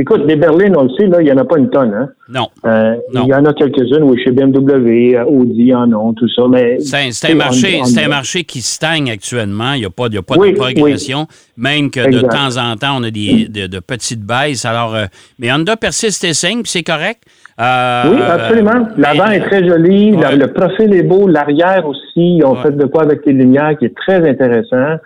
Écoute, 0.00 0.22
les 0.26 0.36
berlines, 0.36 0.74
on 0.78 0.84
le 0.84 0.88
sait, 0.98 1.06
là, 1.08 1.20
il 1.20 1.24
n'y 1.26 1.32
en 1.32 1.36
a 1.36 1.44
pas 1.44 1.58
une 1.58 1.68
tonne. 1.68 1.92
Hein? 1.92 2.08
Non. 2.30 2.48
Euh, 2.64 2.94
Non. 3.12 3.24
il 3.26 3.28
y 3.28 3.34
en 3.34 3.44
a 3.44 3.52
quelques-unes, 3.52 4.02
oui, 4.04 4.18
chez 4.24 4.30
BMW, 4.32 5.14
euh, 5.14 5.24
Audi 5.26 5.74
en 5.74 5.92
ont, 5.92 6.14
tout 6.14 6.28
ça. 6.34 6.44
Mais 6.48 6.78
C'est 6.80 7.30
un, 7.30 7.34
marché, 7.34 7.76
Honda- 7.80 7.84
c'est 7.84 8.04
un 8.04 8.08
marché 8.08 8.44
qui 8.44 8.62
stagne 8.62 9.10
actuellement. 9.10 9.74
Il 9.74 9.80
n'y 9.80 9.84
a 9.86 9.90
pas, 9.90 10.06
y 10.10 10.16
a 10.16 10.22
pas 10.22 10.36
Oui, 10.38 10.52
de 10.52 10.56
progression. 10.56 11.26
Même 11.58 11.90
que 11.90 12.00
de 12.10 12.20
temps 12.22 12.56
en 12.56 12.76
temps, 12.76 12.96
on 12.98 13.02
a 13.02 13.10
des, 13.10 13.46
de, 13.48 13.66
de 13.66 13.78
petites 13.80 14.22
baisses. 14.24 14.64
Alors, 14.64 14.94
euh, 14.94 15.04
mais 15.38 15.52
Honda 15.52 15.76
persiste 15.76 16.24
et 16.24 16.32
signe, 16.32 16.62
puis 16.62 16.70
c'est 16.70 16.82
correct. 16.82 17.22
Euh, 17.60 18.02
Oui, 18.10 18.22
absolument. 18.22 18.88
L'avant 18.96 19.26
est 19.30 19.40
très 19.40 19.68
joli, 19.68 20.14
Ouais. 20.16 20.34
le 20.34 20.46
profil 20.52 20.94
est 20.94 21.02
beau, 21.02 21.28
l'arrière 21.28 21.86
aussi, 21.86 22.36
ils 22.38 22.42
ont 22.44 22.54
Ouais. 22.54 22.62
fait 22.62 22.76
de 22.76 22.86
quoi 22.86 23.02
avec 23.02 23.26
les 23.26 23.34
lumières 23.34 23.76
qui 23.78 23.84
est 23.84 23.94
très 23.94 24.26
intéressant. 24.26 24.96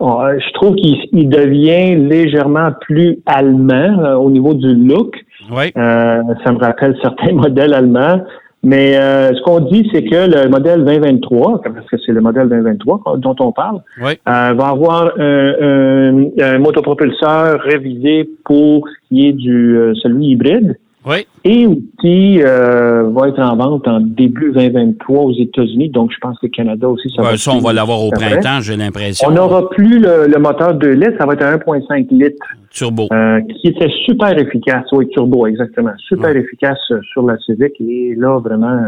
Je 0.00 0.52
trouve 0.54 0.74
qu'il 0.76 0.96
il 1.12 1.28
devient 1.28 1.94
légèrement 1.96 2.70
plus 2.80 3.18
allemand 3.26 3.98
euh, 4.04 4.14
au 4.14 4.30
niveau 4.30 4.54
du 4.54 4.74
look. 4.74 5.14
Oui. 5.50 5.72
Euh, 5.76 6.22
ça 6.44 6.52
me 6.52 6.58
rappelle 6.58 6.96
certains 7.02 7.32
modèles 7.32 7.74
allemands. 7.74 8.22
Mais 8.62 8.98
euh, 8.98 9.30
ce 9.34 9.40
qu'on 9.42 9.60
dit, 9.60 9.88
c'est 9.90 10.02
que 10.04 10.30
le 10.30 10.48
modèle 10.50 10.84
2023, 10.84 11.62
parce 11.62 11.86
que 11.86 11.96
c'est 12.04 12.12
le 12.12 12.20
modèle 12.20 12.46
2023 12.50 13.16
dont 13.16 13.34
on 13.40 13.52
parle, 13.52 13.80
Oui. 14.02 14.12
euh, 14.28 14.52
va 14.52 14.66
avoir 14.68 15.12
un, 15.18 15.54
un, 15.62 16.24
un 16.38 16.58
motopropulseur 16.58 17.58
révisé 17.60 18.28
pour 18.44 18.86
ce 18.86 19.08
qui 19.08 19.28
est 19.28 19.32
du 19.32 19.78
euh, 19.78 19.94
celui 20.02 20.26
hybride 20.32 20.76
Oui. 21.06 21.26
et 21.44 21.66
aussi 21.66 22.42
euh, 22.42 23.08
va 23.10 23.28
être 23.28 23.38
en 23.40 23.56
vente 23.56 23.88
en 23.88 24.00
début 24.00 24.52
2023 24.52 25.18
aux 25.24 25.32
États-Unis. 25.32 25.88
Donc, 25.88 26.10
je 26.12 26.18
pense 26.20 26.38
que 26.38 26.46
le 26.46 26.50
Canada 26.50 26.88
aussi, 26.88 27.08
ça 27.16 27.22
va 27.22 27.28
Ouais, 27.28 27.34
être 27.34 27.40
ça, 27.40 27.52
on 27.52 27.60
va 27.60 27.72
l'avoir 27.72 28.02
au 28.02 28.10
vrai? 28.10 28.28
printemps, 28.40 28.60
j'ai 28.60 28.76
l'impression. 28.76 29.26
On 29.28 29.32
n'aura 29.32 29.70
plus 29.70 29.98
le, 29.98 30.26
le 30.26 30.38
moteur 30.38 30.74
2 30.74 30.90
litres, 30.92 31.14
ça 31.18 31.24
va 31.26 31.32
être 31.32 31.42
un 31.42 31.56
1.5 31.56 32.06
litres 32.10 32.46
Turbo. 32.70 33.08
euh, 33.12 33.40
qui 33.60 33.68
était 33.68 33.88
super 34.04 34.38
efficace. 34.38 34.84
Oui, 34.92 35.08
turbo, 35.08 35.46
exactement. 35.46 35.92
Super 36.06 36.36
efficace 36.36 36.78
euh, 36.90 37.00
sur 37.12 37.22
la 37.26 37.38
Civic. 37.38 37.72
Et 37.80 38.14
là, 38.16 38.38
vraiment, 38.38 38.78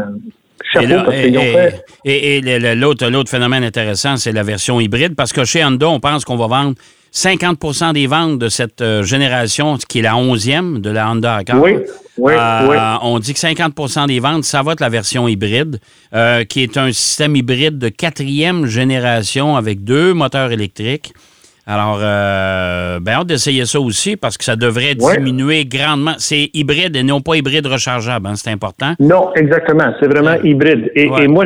chapeau 0.71 0.85
Et, 0.85 0.89
là, 0.89 1.03
parce 1.05 1.17
et, 1.17 1.27
et- 1.29 1.33
fait... 1.33 1.83
et- 2.05 2.75
l'autre, 2.75 3.09
l'autre 3.09 3.29
phénomène 3.31 3.63
intéressant, 3.63 4.17
c'est 4.17 4.31
la 4.31 4.43
version 4.43 4.79
hybride, 4.79 5.15
parce 5.15 5.33
que 5.33 5.43
chez 5.45 5.65
Honda, 5.65 5.89
on 5.89 5.99
pense 5.99 6.23
qu'on 6.25 6.37
va 6.37 6.45
vendre 6.47 6.75
50% 7.13 7.93
des 7.93 8.07
ventes 8.07 8.39
de 8.39 8.49
cette 8.49 8.81
euh, 8.81 9.03
génération, 9.03 9.77
qui 9.77 9.99
est 9.99 10.01
la 10.01 10.13
11e 10.13 10.81
de 10.81 10.89
la 10.89 11.11
Honda 11.11 11.35
Accord. 11.35 11.61
Oui, 11.61 11.73
oui, 12.17 12.33
Euh, 12.33 12.67
oui. 12.69 12.77
On 13.03 13.19
dit 13.19 13.33
que 13.33 13.39
50% 13.39 14.07
des 14.07 14.19
ventes, 14.19 14.43
ça 14.45 14.63
va 14.63 14.73
être 14.73 14.79
la 14.79 14.89
version 14.89 15.27
hybride, 15.27 15.79
euh, 16.13 16.43
qui 16.43 16.63
est 16.63 16.75
un 16.77 16.91
système 16.91 17.35
hybride 17.35 17.77
de 17.77 17.89
quatrième 17.89 18.65
génération 18.65 19.55
avec 19.55 19.83
deux 19.83 20.13
moteurs 20.13 20.51
électriques. 20.51 21.13
Alors, 21.65 21.99
euh, 22.01 22.99
ben, 22.99 23.13
hâte 23.13 23.27
d'essayer 23.27 23.63
ça 23.65 23.79
aussi 23.79 24.17
parce 24.17 24.37
que 24.37 24.43
ça 24.43 24.55
devrait 24.57 24.95
Ouais. 24.99 25.17
diminuer 25.17 25.63
grandement. 25.65 26.11
C'est 26.17 26.49
hybride 26.53 26.95
et 26.95 27.03
non 27.03 27.21
pas 27.21 27.35
hybride 27.37 27.65
rechargeable, 27.65 28.27
hein, 28.27 28.35
c'est 28.35 28.51
important. 28.51 28.93
Non, 28.99 29.31
exactement. 29.35 29.93
C'est 30.01 30.07
vraiment 30.07 30.35
hybride. 30.43 30.91
Et, 30.95 31.07
Ouais. 31.09 31.23
et 31.23 31.27
moi, 31.27 31.45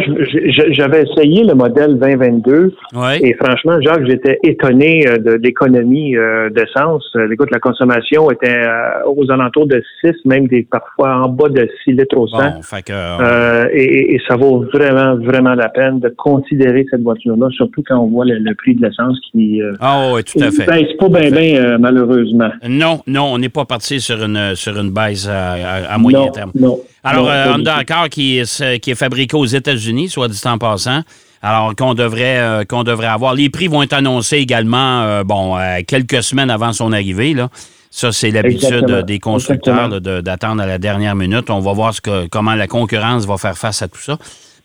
j'avais 0.72 1.04
essayé 1.04 1.44
le 1.44 1.54
modèle 1.54 2.00
2022 2.00 2.74
Oui. 2.96 3.14
et 3.22 3.34
franchement, 3.36 3.80
Jacques, 3.82 4.06
j'étais 4.08 4.40
étonné 4.44 5.08
euh, 5.08 5.18
de 5.20 5.32
l'économie 5.34 6.16
euh, 6.18 6.50
d'essence. 6.50 7.06
Euh, 7.16 7.28
Écoute, 7.32 7.52
la 7.52 7.60
consommation 7.60 8.32
était 8.32 8.58
euh, 8.58 9.06
aux 9.16 9.30
alentours 9.30 9.68
de 9.68 9.84
6, 10.02 10.14
même 10.26 10.48
des 10.48 10.64
parfois 10.64 11.16
en 11.26 11.30
bas 11.30 11.50
de 11.50 11.70
6 11.84 11.92
litres 11.92 12.18
au 12.18 12.28
100. 12.28 12.38
Bon, 12.38 12.62
fait 12.64 12.82
que, 12.84 12.92
euh, 12.94 13.18
Euh, 13.22 13.66
et, 13.72 14.20
ça 14.28 14.36
vaut 14.36 14.66
vraiment, 14.74 15.16
vraiment 15.18 15.54
la 15.54 15.70
peine 15.70 16.00
de 16.00 16.10
considérer 16.18 16.86
cette 16.90 17.02
voiture-là, 17.04 17.48
surtout 17.52 17.84
quand 17.88 17.98
on 18.00 18.08
voit 18.08 18.26
le, 18.26 18.40
le 18.40 18.56
prix 18.56 18.74
de 18.76 18.82
l'essence 18.86 19.18
qui... 19.32 19.62
euh, 19.62 19.74
Ah 20.08 20.14
oui, 20.14 20.24
tout 20.24 20.40
à 20.40 20.52
fait. 20.52 20.66
Ben, 20.66 20.86
c'est 20.90 20.98
pas 20.98 21.10
bien, 21.10 21.30
bien, 21.32 21.56
euh, 21.62 21.78
malheureusement. 21.80 22.50
Non, 22.68 23.02
non, 23.08 23.26
on 23.34 23.38
n'est 23.38 23.50
pas 23.50 23.66
parti 23.66 24.00
sur 24.02 24.24
une, 24.24 24.56
sur 24.56 24.78
une 24.80 24.92
baisse 24.92 25.28
à, 25.28 25.54
à- 25.54 25.94
à 25.94 25.98
moyen 25.98 26.20
non, 26.20 26.32
terme. 26.32 26.52
non. 26.56 26.80
Alors, 27.04 27.26
non, 27.26 27.32
euh, 27.32 27.54
Honda. 27.56 27.76
Accord 27.76 28.10
qui 28.10 28.40
est, 28.40 28.80
qui 28.80 28.92
est 28.92 28.96
fabriqué 28.96 29.36
aux 29.38 29.46
États-Unis, 29.46 30.10
soit 30.10 30.28
dit 30.28 30.42
en 30.46 30.58
passant. 30.58 31.02
Alors 31.42 31.76
qu'on 31.76 31.94
devrait, 31.94 32.40
euh, 32.40 32.64
qu'on 32.64 32.84
devrait 32.84 33.08
avoir. 33.08 33.36
Les 33.36 33.50
prix 33.50 33.68
vont 33.68 33.84
être 33.84 33.94
annoncés 33.94 34.38
également, 34.38 35.04
euh, 35.04 35.24
bon, 35.24 35.56
euh, 35.58 35.80
quelques 35.88 36.24
semaines 36.24 36.50
avant 36.50 36.74
son 36.74 36.92
arrivée. 36.92 37.34
Là. 37.36 37.50
Ça, 37.92 38.12
c'est 38.12 38.32
l'habitude 38.32 38.90
euh, 38.90 39.04
des 39.04 39.20
constructeurs 39.20 40.02
d'attendre 40.02 40.62
à 40.64 40.66
la 40.66 40.80
dernière 40.80 41.16
minute. 41.16 41.50
On 41.50 41.60
va 41.60 41.74
voir 41.74 41.94
ce 41.94 42.02
que, 42.02 42.28
comment 42.28 42.56
la 42.56 42.68
concurrence 42.68 43.26
va 43.26 43.38
faire 43.38 43.56
face 43.58 43.82
à 43.84 43.88
tout 43.88 44.02
ça. 44.02 44.18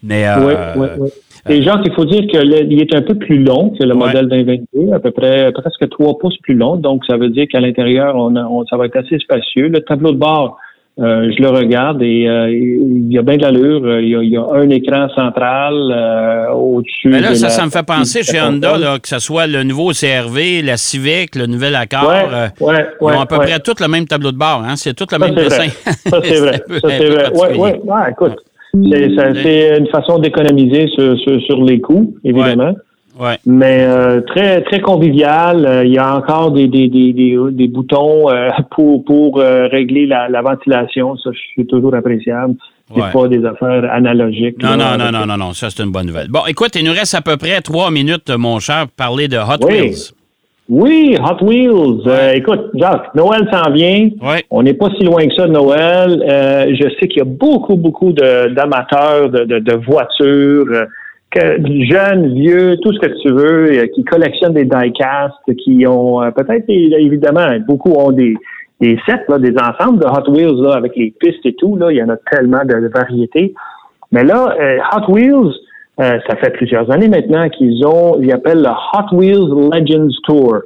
Mais 0.03 0.27
euh, 0.27 0.37
Oui, 0.41 0.55
oui, 0.77 0.89
oui. 0.99 1.11
Et 1.49 1.63
Jacques, 1.63 1.81
il 1.85 1.93
faut 1.93 2.05
dire 2.05 2.23
qu'il 2.29 2.81
est 2.81 2.95
un 2.95 3.03
peu 3.03 3.15
plus 3.17 3.39
long 3.43 3.71
que 3.71 3.83
le 3.83 3.95
Ouais. 3.95 4.07
modèle 4.07 4.29
2022, 4.29 4.93
à 4.93 5.01
peu 5.01 5.11
près 5.11 5.51
presque 5.53 5.89
3 5.89 6.19
pouces 6.19 6.39
plus 6.39 6.55
long. 6.55 6.77
Donc, 6.77 7.03
ça 7.09 7.17
veut 7.17 7.31
dire 7.31 7.47
qu'à 7.51 7.59
l'intérieur, 7.61 8.15
on, 8.17 8.37
a- 8.37 8.45
on- 8.45 8.65
ça 8.67 8.77
va 8.77 8.87
être 8.87 8.97
assez 8.97 9.19
spacieux. 9.19 9.67
Le 9.69 9.81
tableau 9.81 10.13
de 10.13 10.19
bord, 10.19 10.57
euh, 11.01 11.33
je 11.37 11.43
le 11.43 11.49
regarde 11.49 12.01
et 12.03 12.29
euh, 12.29 12.49
il 12.49 13.13
y 13.13 13.19
a 13.19 13.23
bien 13.23 13.39
de 13.39 13.43
l'allure. 13.43 13.99
Il 14.01 14.09
y 14.11 14.15
a, 14.15 14.23
il 14.23 14.29
y 14.31 14.37
a 14.37 14.45
un 14.53 14.71
écran 14.71 15.09
central 15.17 15.75
euh, 15.91 16.51
au-dessus. 16.53 17.09
Mais 17.09 17.21
là, 17.21 17.31
de 17.31 17.35
ça, 17.35 17.47
la- 17.47 17.53
ça 17.53 17.65
me 17.65 17.71
fait 17.71 17.83
penser 17.85 18.23
chez 18.23 18.41
Honda, 18.41 18.79
là, 18.79 18.99
que 19.01 19.09
ce 19.09 19.19
soit 19.19 19.49
le 19.49 19.65
nouveau 19.65 19.91
CRV, 19.93 20.63
la 20.63 20.77
Civic, 20.77 21.35
le 21.35 21.47
nouvel 21.47 21.75
Accord. 21.75 22.09
Ouais, 22.09 22.25
euh, 22.33 22.47
ouais, 22.61 22.87
ils 23.01 23.05
ont 23.17 23.21
à 23.21 23.27
peu 23.27 23.39
près 23.39 23.59
tout 23.59 23.75
le 23.81 23.89
même 23.89 24.07
tableau 24.07 24.31
de 24.31 24.39
bord. 24.39 24.63
Hein? 24.65 24.77
C'est 24.77 24.95
tout 24.95 25.07
le 25.11 25.19
Ça, 25.19 25.19
même 25.19 25.35
dessin. 25.35 25.57
vrai. 25.57 25.69
Ça, 26.07 26.21
c'est 26.23 26.37
vrai. 26.41 26.63
Ça, 26.69 26.89
c'est 26.89 27.09
vrai. 27.09 27.33
Ouais. 27.37 27.81
Ouais, 27.83 28.11
écoute, 28.13 28.37
c'est, 28.91 29.15
ça- 29.17 29.35
c'est 29.35 29.79
une 29.79 29.87
façon 29.89 30.19
d'économiser 30.19 30.89
sur, 30.89 31.19
sur, 31.19 31.41
sur 31.43 31.63
les 31.65 31.81
coûts, 31.81 32.15
évidemment. 32.25 32.75
Ouais. 33.21 33.37
Mais 33.45 33.85
euh, 33.87 34.23
très 34.23 34.63
très 34.63 34.81
convivial. 34.81 35.67
Euh, 35.67 35.85
il 35.85 35.93
y 35.93 35.99
a 35.99 36.17
encore 36.17 36.51
des 36.51 36.67
des, 36.67 36.89
des, 36.89 37.13
des, 37.13 37.37
des 37.51 37.69
boutons 37.69 38.31
euh, 38.31 38.49
pour 38.71 39.05
pour 39.05 39.39
euh, 39.39 39.69
régler 39.69 40.07
la, 40.07 40.29
la 40.31 40.41
ventilation. 40.41 41.17
Ça, 41.19 41.31
c'est 41.55 41.67
toujours 41.67 41.95
appréciable. 41.95 42.55
C'est 42.95 43.01
Ouais. 43.01 43.09
pas 43.13 43.29
des 43.29 43.43
affaires 43.45 43.91
analogiques. 43.93 44.63
Non, 44.63 44.77
là, 44.77 44.97
non, 44.99 45.05
non, 45.05 45.19
non, 45.21 45.27
non, 45.27 45.37
non, 45.39 45.53
ça 45.55 45.69
c'est 45.71 45.83
une 45.83 45.93
bonne 45.93 46.07
nouvelle. 46.07 46.29
Bon, 46.29 46.41
écoute, 46.47 46.73
il 46.75 46.85
nous 46.85 46.93
reste 46.93 47.15
à 47.15 47.21
peu 47.23 47.37
près 47.39 47.61
trois 47.63 47.91
minutes, 47.91 48.29
mon 48.37 48.59
cher, 48.61 48.87
pour 48.87 48.97
parler 49.07 49.29
de 49.29 49.37
Hot 49.39 49.65
Oui. 49.67 49.73
Wheels. 49.81 50.13
Oui, 50.75 51.15
Hot 51.23 51.45
Wheels. 51.45 52.01
Euh, 52.07 52.33
écoute, 52.33 52.71
Jacques, 52.75 53.15
Noël 53.15 53.47
s'en 53.53 53.71
vient. 53.73 54.09
Ouais. 54.23 54.43
On 54.51 54.63
n'est 54.63 54.73
pas 54.73 54.89
si 54.99 55.05
loin 55.05 55.27
que 55.27 55.35
ça 55.37 55.47
de 55.47 55.53
Noël. 55.53 56.25
Euh, 56.27 56.75
je 56.75 56.89
sais 56.99 57.09
qu'il 57.09 57.19
y 57.19 57.21
a 57.21 57.27
beaucoup, 57.27 57.77
beaucoup 57.77 58.13
de- 58.13 58.55
d'amateurs 58.55 59.29
de, 59.29 59.45
de, 59.45 59.59
de 59.59 59.75
voitures, 59.75 60.65
euh, 60.73 60.87
que, 61.31 61.41
jeunes, 61.85 62.33
vieux, 62.35 62.79
tout 62.83 62.91
ce 62.95 63.01
que 63.01 63.13
tu 63.21 63.29
veux, 63.35 63.71
euh, 63.83 63.87
qui 63.95 64.03
collectionnent 64.05 64.55
des 64.55 64.65
diecast, 64.65 65.35
qui 65.63 65.87
ont 65.87 66.23
euh, 66.23 66.31
peut-être, 66.31 66.65
évidemment, 66.71 67.49
beaucoup 67.69 67.93
ont 67.93 68.13
des, 68.13 68.35
des 68.81 68.99
sets, 69.05 69.25
là, 69.29 69.39
des 69.39 69.55
ensembles 69.59 69.99
de 69.99 70.07
Hot 70.07 70.31
Wheels 70.33 70.57
là, 70.63 70.73
avec 70.75 70.97
les 70.97 71.13
pistes 71.21 71.45
et 71.45 71.55
tout. 71.55 71.77
Là, 71.77 71.91
il 71.93 71.99
y 71.99 72.03
en 72.03 72.09
a 72.09 72.17
tellement 72.31 72.65
de, 72.65 72.81
de 72.81 72.89
variétés. 72.89 73.53
Mais 74.11 74.25
là, 74.25 74.55
euh, 74.59 74.79
Hot 74.97 75.13
Wheels, 75.13 75.53
euh, 76.01 76.19
ça 76.29 76.37
fait 76.37 76.51
plusieurs 76.51 76.91
années 76.91 77.09
maintenant 77.09 77.49
qu'ils 77.51 77.85
ont, 77.87 78.19
ils 78.21 78.33
appellent 78.33 78.63
le 78.63 78.69
Hot 78.71 79.15
Wheels 79.17 79.71
Legends 79.73 80.09
Tour. 80.25 80.59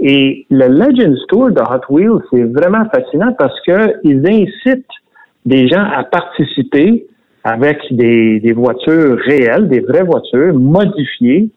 Et 0.00 0.46
le 0.50 0.68
Legends 0.68 1.16
Tour 1.28 1.50
de 1.50 1.60
Hot 1.60 1.92
Wheels, 1.92 2.22
c'est 2.30 2.44
vraiment 2.44 2.84
fascinant 2.94 3.32
parce 3.36 3.58
que 3.66 3.94
ils 4.04 4.24
incitent 4.26 4.86
des 5.44 5.68
gens 5.68 5.82
à 5.82 6.04
participer 6.04 7.06
avec 7.42 7.78
des, 7.90 8.40
des 8.40 8.52
voitures 8.52 9.18
réelles, 9.26 9.68
des 9.68 9.80
vraies 9.80 10.04
voitures 10.04 10.54
modifiées 10.54 11.48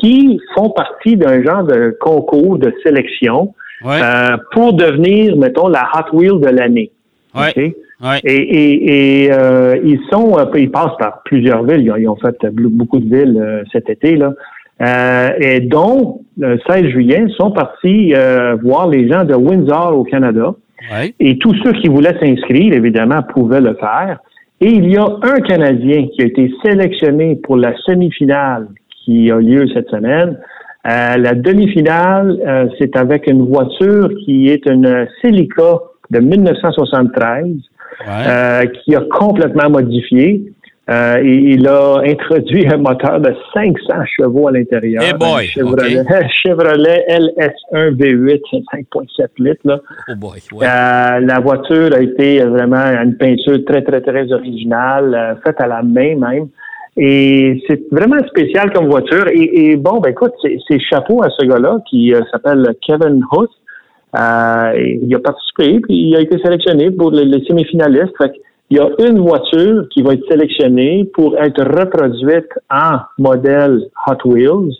qui 0.00 0.40
font 0.56 0.70
partie 0.70 1.16
d'un 1.16 1.42
genre 1.44 1.62
de 1.64 1.96
concours 2.00 2.58
de 2.58 2.72
sélection 2.84 3.54
Ouais. 3.84 4.00
euh, 4.02 4.36
pour 4.52 4.72
devenir, 4.72 5.36
mettons, 5.36 5.68
la 5.68 5.86
Hot 5.94 6.16
Wheel 6.16 6.40
de 6.40 6.48
l'année. 6.48 6.90
Ouais. 7.34 7.50
OK? 7.54 7.74
Ouais. 8.02 8.20
Et, 8.24 8.34
et, 8.34 9.24
et 9.24 9.32
euh, 9.32 9.76
ils 9.84 10.00
sont, 10.10 10.36
euh, 10.38 10.44
ils 10.56 10.70
passent 10.70 10.96
par 10.98 11.22
plusieurs 11.24 11.64
villes. 11.64 11.82
Ils 11.82 11.92
ont, 11.92 11.96
ils 11.96 12.08
ont 12.08 12.16
fait 12.16 12.36
beaucoup 12.50 12.98
de 12.98 13.04
villes 13.04 13.40
euh, 13.40 13.62
cet 13.72 13.88
été 13.88 14.16
là. 14.16 14.32
Euh, 14.82 15.30
et 15.38 15.60
dont 15.60 16.22
le 16.36 16.58
16 16.68 16.86
juillet 16.86 17.26
sont 17.36 17.52
partis 17.52 18.12
euh, 18.14 18.56
voir 18.60 18.88
les 18.88 19.08
gens 19.08 19.24
de 19.24 19.34
Windsor 19.34 19.96
au 19.96 20.04
Canada. 20.04 20.54
Ouais. 20.92 21.14
Et 21.20 21.38
tous 21.38 21.54
ceux 21.62 21.72
qui 21.74 21.88
voulaient 21.88 22.18
s'inscrire, 22.20 22.72
évidemment, 22.72 23.22
pouvaient 23.22 23.60
le 23.60 23.74
faire. 23.74 24.18
Et 24.60 24.70
il 24.70 24.90
y 24.90 24.96
a 24.96 25.04
un 25.04 25.40
Canadien 25.40 26.08
qui 26.08 26.22
a 26.22 26.26
été 26.26 26.52
sélectionné 26.64 27.36
pour 27.36 27.56
la 27.56 27.74
semi-finale 27.86 28.68
qui 29.04 29.30
a 29.30 29.36
lieu 29.36 29.66
cette 29.72 29.88
semaine. 29.88 30.38
Euh, 30.86 31.16
la 31.16 31.34
demi-finale, 31.34 32.38
euh, 32.46 32.66
c'est 32.78 32.96
avec 32.96 33.26
une 33.26 33.46
voiture 33.46 34.10
qui 34.24 34.48
est 34.48 34.66
une 34.66 35.06
Celica 35.22 35.78
de 36.10 36.18
1973 36.18 37.46
Ouais. 38.06 38.26
euh, 38.26 38.66
qui 38.66 38.94
a 38.94 39.02
complètement 39.10 39.70
modifié. 39.70 40.42
Euh, 40.90 41.16
et 41.22 41.54
il 41.54 41.66
a 41.66 42.00
introduit 42.04 42.66
un 42.68 42.76
moteur 42.76 43.18
de 43.18 43.34
500 43.54 44.04
chevaux 44.04 44.48
à 44.48 44.52
l'intérieur. 44.52 45.02
Boy, 45.18 45.46
Chevrolet, 45.46 46.04
Chevrolet 46.42 47.06
LS1 47.08 47.96
V8 47.96 48.42
5.7 48.70 49.28
litres. 49.38 49.60
Là. 49.64 49.80
oh 50.10 50.14
boy. 50.14 50.40
Ouais. 50.52 50.66
Euh, 50.66 51.20
la 51.20 51.40
voiture 51.40 51.94
a 51.94 52.02
été 52.02 52.44
vraiment 52.44 52.84
une 53.02 53.16
peinture 53.16 53.64
très, 53.66 53.80
très, 53.80 54.02
très 54.02 54.30
originale, 54.30 55.14
euh, 55.14 55.34
faite 55.42 55.58
à 55.58 55.66
la 55.68 55.82
main 55.82 56.16
même. 56.16 56.48
Et 56.98 57.64
c'est 57.66 57.80
vraiment 57.90 58.22
spécial 58.28 58.70
comme 58.70 58.86
voiture. 58.86 59.26
Et, 59.28 59.70
et 59.70 59.76
bon, 59.76 60.00
ben 60.00 60.10
écoute, 60.10 60.34
c'est 60.42 60.78
chapeau 60.80 61.22
à 61.22 61.30
ce 61.30 61.46
gars-là 61.46 61.78
qui 61.88 62.12
s'appelle 62.30 62.62
Kevin 62.86 63.22
Huth. 63.32 63.50
Euh, 64.16 64.72
il 65.02 65.14
a 65.14 65.18
participé, 65.18 65.80
puis 65.80 66.08
il 66.08 66.16
a 66.16 66.20
été 66.20 66.38
sélectionné 66.42 66.90
pour 66.90 67.10
les, 67.10 67.24
les 67.24 67.44
semi-finalistes. 67.46 68.14
Il 68.70 68.78
y 68.78 68.80
a 68.80 68.88
une 69.06 69.18
voiture 69.18 69.86
qui 69.90 70.02
va 70.02 70.14
être 70.14 70.24
sélectionnée 70.28 71.04
pour 71.14 71.36
être 71.38 71.62
reproduite 71.62 72.48
en 72.70 72.98
modèle 73.18 73.80
Hot 74.06 74.28
Wheels 74.28 74.72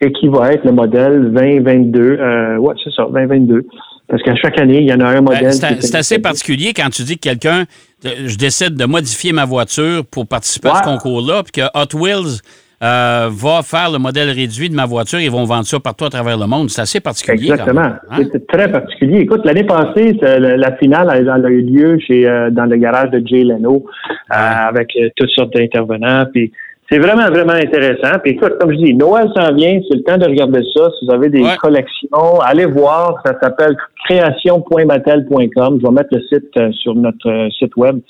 et 0.00 0.12
qui 0.12 0.28
va 0.28 0.52
être 0.52 0.64
le 0.64 0.72
modèle 0.72 1.32
2022. 1.32 2.00
Euh, 2.00 2.56
ouais, 2.58 2.74
c'est 2.82 2.92
ça, 2.94 3.06
2022. 3.12 3.64
Parce 4.08 4.22
qu'à 4.22 4.36
chaque 4.36 4.58
année, 4.60 4.78
il 4.82 4.86
y 4.88 4.92
en 4.92 5.00
a 5.00 5.06
un 5.06 5.22
Ben, 5.22 5.34
modèle. 5.34 5.52
c'est 5.52 5.94
assez 5.96 6.18
particulier 6.20 6.72
quand 6.74 6.88
tu 6.90 7.02
dis 7.02 7.16
que 7.16 7.28
quelqu'un, 7.28 7.64
je 8.04 8.36
décide 8.36 8.76
de 8.76 8.84
modifier 8.84 9.32
ma 9.32 9.44
voiture 9.44 10.04
pour 10.06 10.26
participer 10.26 10.68
à 10.68 10.76
ce 10.76 10.82
concours-là, 10.84 11.42
puis 11.42 11.60
que 11.60 11.66
Hot 11.74 11.98
Wheels 11.98 12.38
euh, 12.82 13.30
va 13.30 13.62
faire 13.62 13.90
le 13.90 13.98
modèle 13.98 14.28
réduit 14.28 14.68
de 14.68 14.74
ma 14.74 14.84
voiture. 14.84 15.18
Ils 15.18 15.30
vont 15.30 15.44
vendre 15.44 15.64
ça 15.64 15.80
partout 15.80 16.04
à 16.04 16.10
travers 16.10 16.36
le 16.36 16.46
monde. 16.46 16.68
C'est 16.68 16.82
assez 16.82 17.00
particulier. 17.00 17.50
Exactement. 17.50 17.92
Hein? 18.10 18.22
C'est 18.30 18.46
très 18.46 18.70
particulier. 18.70 19.20
Écoute, 19.20 19.44
l'année 19.44 19.64
passée, 19.64 20.12
la 20.22 20.76
finale 20.76 21.10
elle, 21.14 21.28
a 21.28 21.48
eu 21.48 21.62
lieu 21.62 21.98
chez 21.98 22.28
euh, 22.28 22.50
dans 22.50 22.66
le 22.66 22.76
garage 22.76 23.10
de 23.10 23.26
Jay 23.26 23.44
Leno 23.44 23.86
euh, 24.30 24.34
avec 24.34 24.92
toutes 25.16 25.30
sortes 25.30 25.54
d'intervenants. 25.54 26.26
Puis 26.32 26.52
c'est 26.90 26.98
vraiment, 26.98 27.28
vraiment 27.30 27.54
intéressant. 27.54 28.18
Puis 28.22 28.32
écoute, 28.32 28.58
comme 28.60 28.72
je 28.72 28.76
dis, 28.76 28.94
Noël 28.94 29.28
s'en 29.34 29.54
vient, 29.54 29.80
c'est 29.88 29.96
le 29.96 30.02
temps 30.02 30.18
de 30.18 30.26
regarder 30.26 30.60
ça. 30.76 30.90
Si 30.98 31.06
vous 31.06 31.14
avez 31.14 31.30
des 31.30 31.44
collections, 31.60 32.40
allez 32.44 32.66
voir. 32.66 33.22
Ça 33.24 33.32
s'appelle 33.42 33.74
création.matel.com. 34.04 35.78
Je 35.80 35.86
vais 35.86 35.92
mettre 35.92 36.10
le 36.12 36.20
site 36.28 36.74
sur 36.82 36.94
notre 36.94 37.48
site 37.58 37.74
web. 37.76 38.00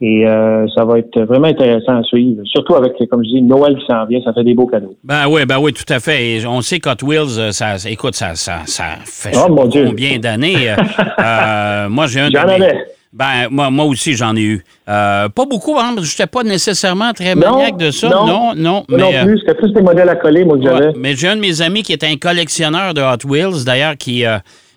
Et 0.00 0.26
euh, 0.26 0.66
ça 0.74 0.84
va 0.84 0.98
être 0.98 1.20
vraiment 1.22 1.46
intéressant 1.46 1.98
à 1.98 2.02
suivre. 2.02 2.42
Surtout 2.44 2.74
avec, 2.74 2.92
comme 3.08 3.22
je 3.24 3.28
dis, 3.28 3.42
Noël 3.42 3.76
qui 3.78 3.86
s'en 3.86 4.04
vient, 4.06 4.20
ça 4.24 4.32
fait 4.32 4.42
des 4.42 4.54
beaux 4.54 4.66
cadeaux. 4.66 4.96
Ben 5.04 5.28
oui, 5.28 5.46
ben 5.46 5.58
oui, 5.60 5.72
tout 5.72 5.90
à 5.92 6.00
fait. 6.00 6.32
Et 6.32 6.46
on 6.46 6.60
sait 6.62 6.80
qu'Hot 6.80 7.02
Wheels, 7.02 7.38
euh, 7.38 7.52
ça, 7.52 7.76
écoute, 7.88 8.14
ça, 8.14 8.34
ça, 8.34 8.62
ça 8.66 8.84
fait 9.04 9.32
oh, 9.36 9.54
combien 9.54 10.18
d'années? 10.18 10.74
euh, 11.18 11.88
moi, 11.88 12.06
j'ai 12.06 12.20
un. 12.20 12.30
J'en 12.30 12.48
avais. 12.48 12.86
Ben, 13.12 13.46
moi, 13.48 13.70
moi 13.70 13.84
aussi, 13.84 14.14
j'en 14.14 14.34
ai 14.34 14.42
eu. 14.42 14.64
Euh, 14.88 15.28
pas 15.28 15.46
beaucoup, 15.46 15.78
hein, 15.78 15.94
je 15.96 16.00
n'étais 16.00 16.26
pas 16.26 16.42
nécessairement 16.42 17.12
très 17.12 17.36
maniaque 17.36 17.76
de 17.76 17.92
ça. 17.92 18.08
Non, 18.08 18.52
non. 18.56 18.82
mais, 18.88 18.96
non 18.96 19.10
plus, 19.24 19.38
c'était 19.38 19.54
plus 19.54 19.72
des 19.72 19.82
modèles 19.82 20.08
à 20.08 20.16
coller, 20.16 20.44
moi, 20.44 20.58
que 20.58 20.64
j'avais. 20.64 20.90
Mais 20.98 21.14
j'ai 21.14 21.28
un 21.28 21.36
de 21.36 21.40
mes 21.40 21.62
amis 21.62 21.84
qui 21.84 21.92
est 21.92 22.02
un 22.02 22.16
collectionneur 22.16 22.92
de 22.92 23.00
Hot 23.00 23.24
Wheels, 23.28 23.64
d'ailleurs, 23.64 23.96
qui, 23.96 24.24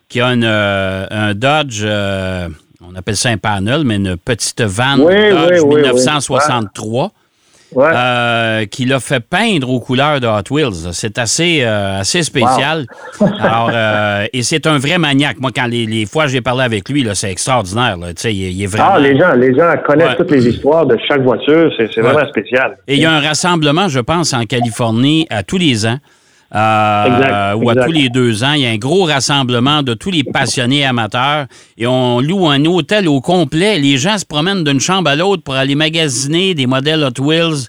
qui 0.08 0.22
a 0.22 0.28
une, 0.28 0.44
un 0.44 1.34
Dodge 1.34 1.84
on 2.82 2.96
appelle 2.96 3.18
ça 3.18 3.30
un 3.30 3.38
panel, 3.38 3.84
mais 3.84 3.96
une 3.96 4.18
petite 4.18 4.62
vanne 4.62 5.00
Dodge 5.00 5.64
1963. 5.64 7.12
Euh, 7.76 8.66
qui 8.66 8.86
l'a 8.86 9.02
fait 9.02 9.20
peindre 9.20 9.70
aux 9.70 9.82
couleurs 9.82 10.22
de 10.22 10.28
Hot 10.28 10.56
Wheels. 10.56 10.94
C'est 10.94 11.18
assez, 11.18 11.64
euh, 11.64 12.00
assez 12.00 12.24
spécial. 12.24 12.86
Alors, 13.20 13.70
euh, 13.74 14.26
et 14.32 14.42
c'est 14.42 14.66
un 14.68 14.78
vrai 14.78 14.98
maniaque. 14.98 15.38
Moi, 15.42 15.52
quand 15.54 15.68
les, 15.68 16.06
fois 16.06 16.28
j'ai 16.28 16.40
parlé 16.40 16.64
avec 16.64 16.88
lui, 16.88 17.06
c'est 17.14 17.30
extraordinaire. 17.30 17.98
Il, 18.24 18.64
est 18.64 18.68
vraiment... 18.68 18.92
Ah, 18.94 19.00
les 19.00 19.18
gens, 19.20 19.34
les 19.34 19.54
gens 19.54 19.74
connaissent 19.86 20.16
toutes 20.16 20.32
les 20.32 20.48
histoires 20.48 20.86
de 20.86 20.98
chaque 21.08 21.22
voiture. 21.22 21.70
C'est 21.78 22.00
vraiment 22.00 22.28
spécial. 22.30 22.78
Et 22.88 22.96
il 22.96 23.02
y 23.02 23.06
a 23.06 23.12
un 23.12 23.20
rassemblement, 23.20 23.90
je 23.90 24.00
pense, 24.00 24.34
en 24.34 24.46
Californie 24.46 25.28
à 25.30 25.44
tous 25.44 25.58
les 25.58 25.86
ans. 25.86 25.98
Euh, 26.56 27.54
ou 27.56 27.70
à 27.70 27.75
tous 27.75 27.92
les 27.92 28.10
deux 28.10 28.44
ans. 28.44 28.54
Il 28.54 28.62
y 28.62 28.66
a 28.66 28.70
un 28.70 28.77
gros 28.77 29.04
rassemblement 29.04 29.84
de 29.84 29.94
tous 29.94 30.12
les 30.12 30.24
passionnés 30.24 30.86
amateurs 30.86 31.46
et 31.77 31.88
on 31.88 32.22
loue 32.22 32.48
un 32.48 32.63
hôtel 32.66 33.08
au 33.08 33.20
complet. 33.20 33.80
Les 33.80 33.98
gens 33.98 34.18
se 34.18 34.25
promènent 34.25 34.63
d'une 34.63 34.80
chambre 34.80 35.10
à 35.10 35.16
l'autre 35.16 35.44
pour 35.44 35.56
aller 35.56 35.75
magasiner 35.75 36.54
des 36.54 36.66
modèles 36.66 37.04
Hot 37.04 37.22
Wheels. 37.22 37.68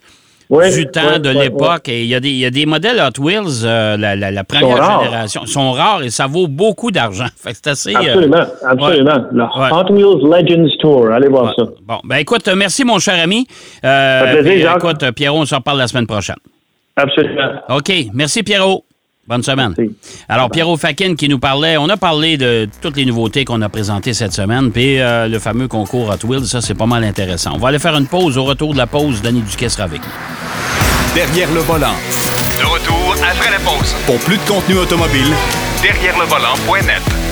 du 0.49 0.87
temps 0.87 1.19
de 1.19 1.29
l'époque. 1.29 1.89
Et 1.89 2.05
il 2.05 2.09
y, 2.09 2.15
a 2.15 2.21
des, 2.21 2.31
il 2.31 2.39
y, 2.39 2.47
a 2.47 2.51
des 2.51 2.67
modèles 2.67 3.01
Hot 3.01 3.21
Wheels, 3.21 3.65
euh, 3.65 3.97
la, 3.97 4.15
la, 4.15 4.45
première 4.45 5.01
génération, 5.01 5.45
sont 5.45 5.73
rares 5.73 6.05
et 6.05 6.11
ça 6.11 6.29
vaut 6.29 6.47
beaucoup 6.47 6.93
d'argent. 6.93 7.27
c'est 7.37 7.67
assez. 7.67 7.97
Euh, 7.97 7.99
absolument, 7.99 8.47
absolument. 8.65 9.49
Hot 9.73 9.93
Wheels 9.93 10.23
Legends 10.23 10.71
Tour, 10.79 11.11
allez 11.11 11.29
voir 11.29 11.53
ça. 11.57 11.65
Bon, 11.85 11.99
ben 12.05 12.17
écoute, 12.19 12.49
merci 12.57 12.85
mon 12.85 13.01
cher 13.01 13.21
ami. 13.21 13.45
Euh, 13.85 14.41
plaisir, 14.41 14.77
écoute, 14.77 15.11
Pierrot, 15.17 15.41
on 15.41 15.47
se 15.47 15.57
reparle 15.57 15.79
la 15.79 15.89
semaine 15.89 16.07
prochaine. 16.07 16.37
Absolument. 16.99 17.63
OK. 17.71 17.93
Merci, 18.13 18.43
Pierrot. 18.43 18.85
Bonne 19.29 19.43
semaine. 19.43 19.75
Alors, 20.27 20.51
Pierrot 20.51 20.79
Fakin 20.79 21.15
qui 21.15 21.29
nous 21.29 21.39
parlait, 21.39 21.77
on 21.77 21.89
a 21.91 21.99
parlé 21.99 22.39
de 22.39 22.67
toutes 22.81 22.97
les 22.97 23.05
nouveautés 23.05 23.45
qu'on 23.45 23.61
a 23.61 23.69
présentées 23.69 24.15
cette 24.15 24.33
semaine, 24.33 24.73
puis 24.73 24.99
euh, 24.99 25.29
le 25.29 25.39
fameux 25.39 25.69
concours 25.69 26.09
Hot 26.09 26.27
Wheels, 26.27 26.47
ça, 26.47 26.63
c'est 26.63 26.75
pas 26.75 26.87
mal 26.87 27.05
intéressant. 27.05 27.53
On 27.55 27.59
va 27.59 27.69
aller 27.69 27.79
faire 27.79 27.95
une 27.95 28.07
pause. 28.07 28.39
Au 28.39 28.45
retour 28.45 28.73
de 28.73 28.79
la 28.79 28.87
pause, 28.87 29.21
Denis 29.21 29.43
Duquet 29.43 29.69
sera 29.69 29.85
avec 29.85 30.01
nous. 30.01 31.15
Derrière 31.15 31.53
le 31.53 31.61
volant. 31.61 31.95
De 32.59 32.65
retour 32.65 33.15
après 33.31 33.51
la 33.51 33.59
pause. 33.59 33.95
Pour 34.07 34.19
plus 34.21 34.39
de 34.39 34.49
contenu 34.49 34.79
automobile, 34.79 35.29
derrière 35.83 36.19
le 36.19 36.25
volant.net. 36.25 37.28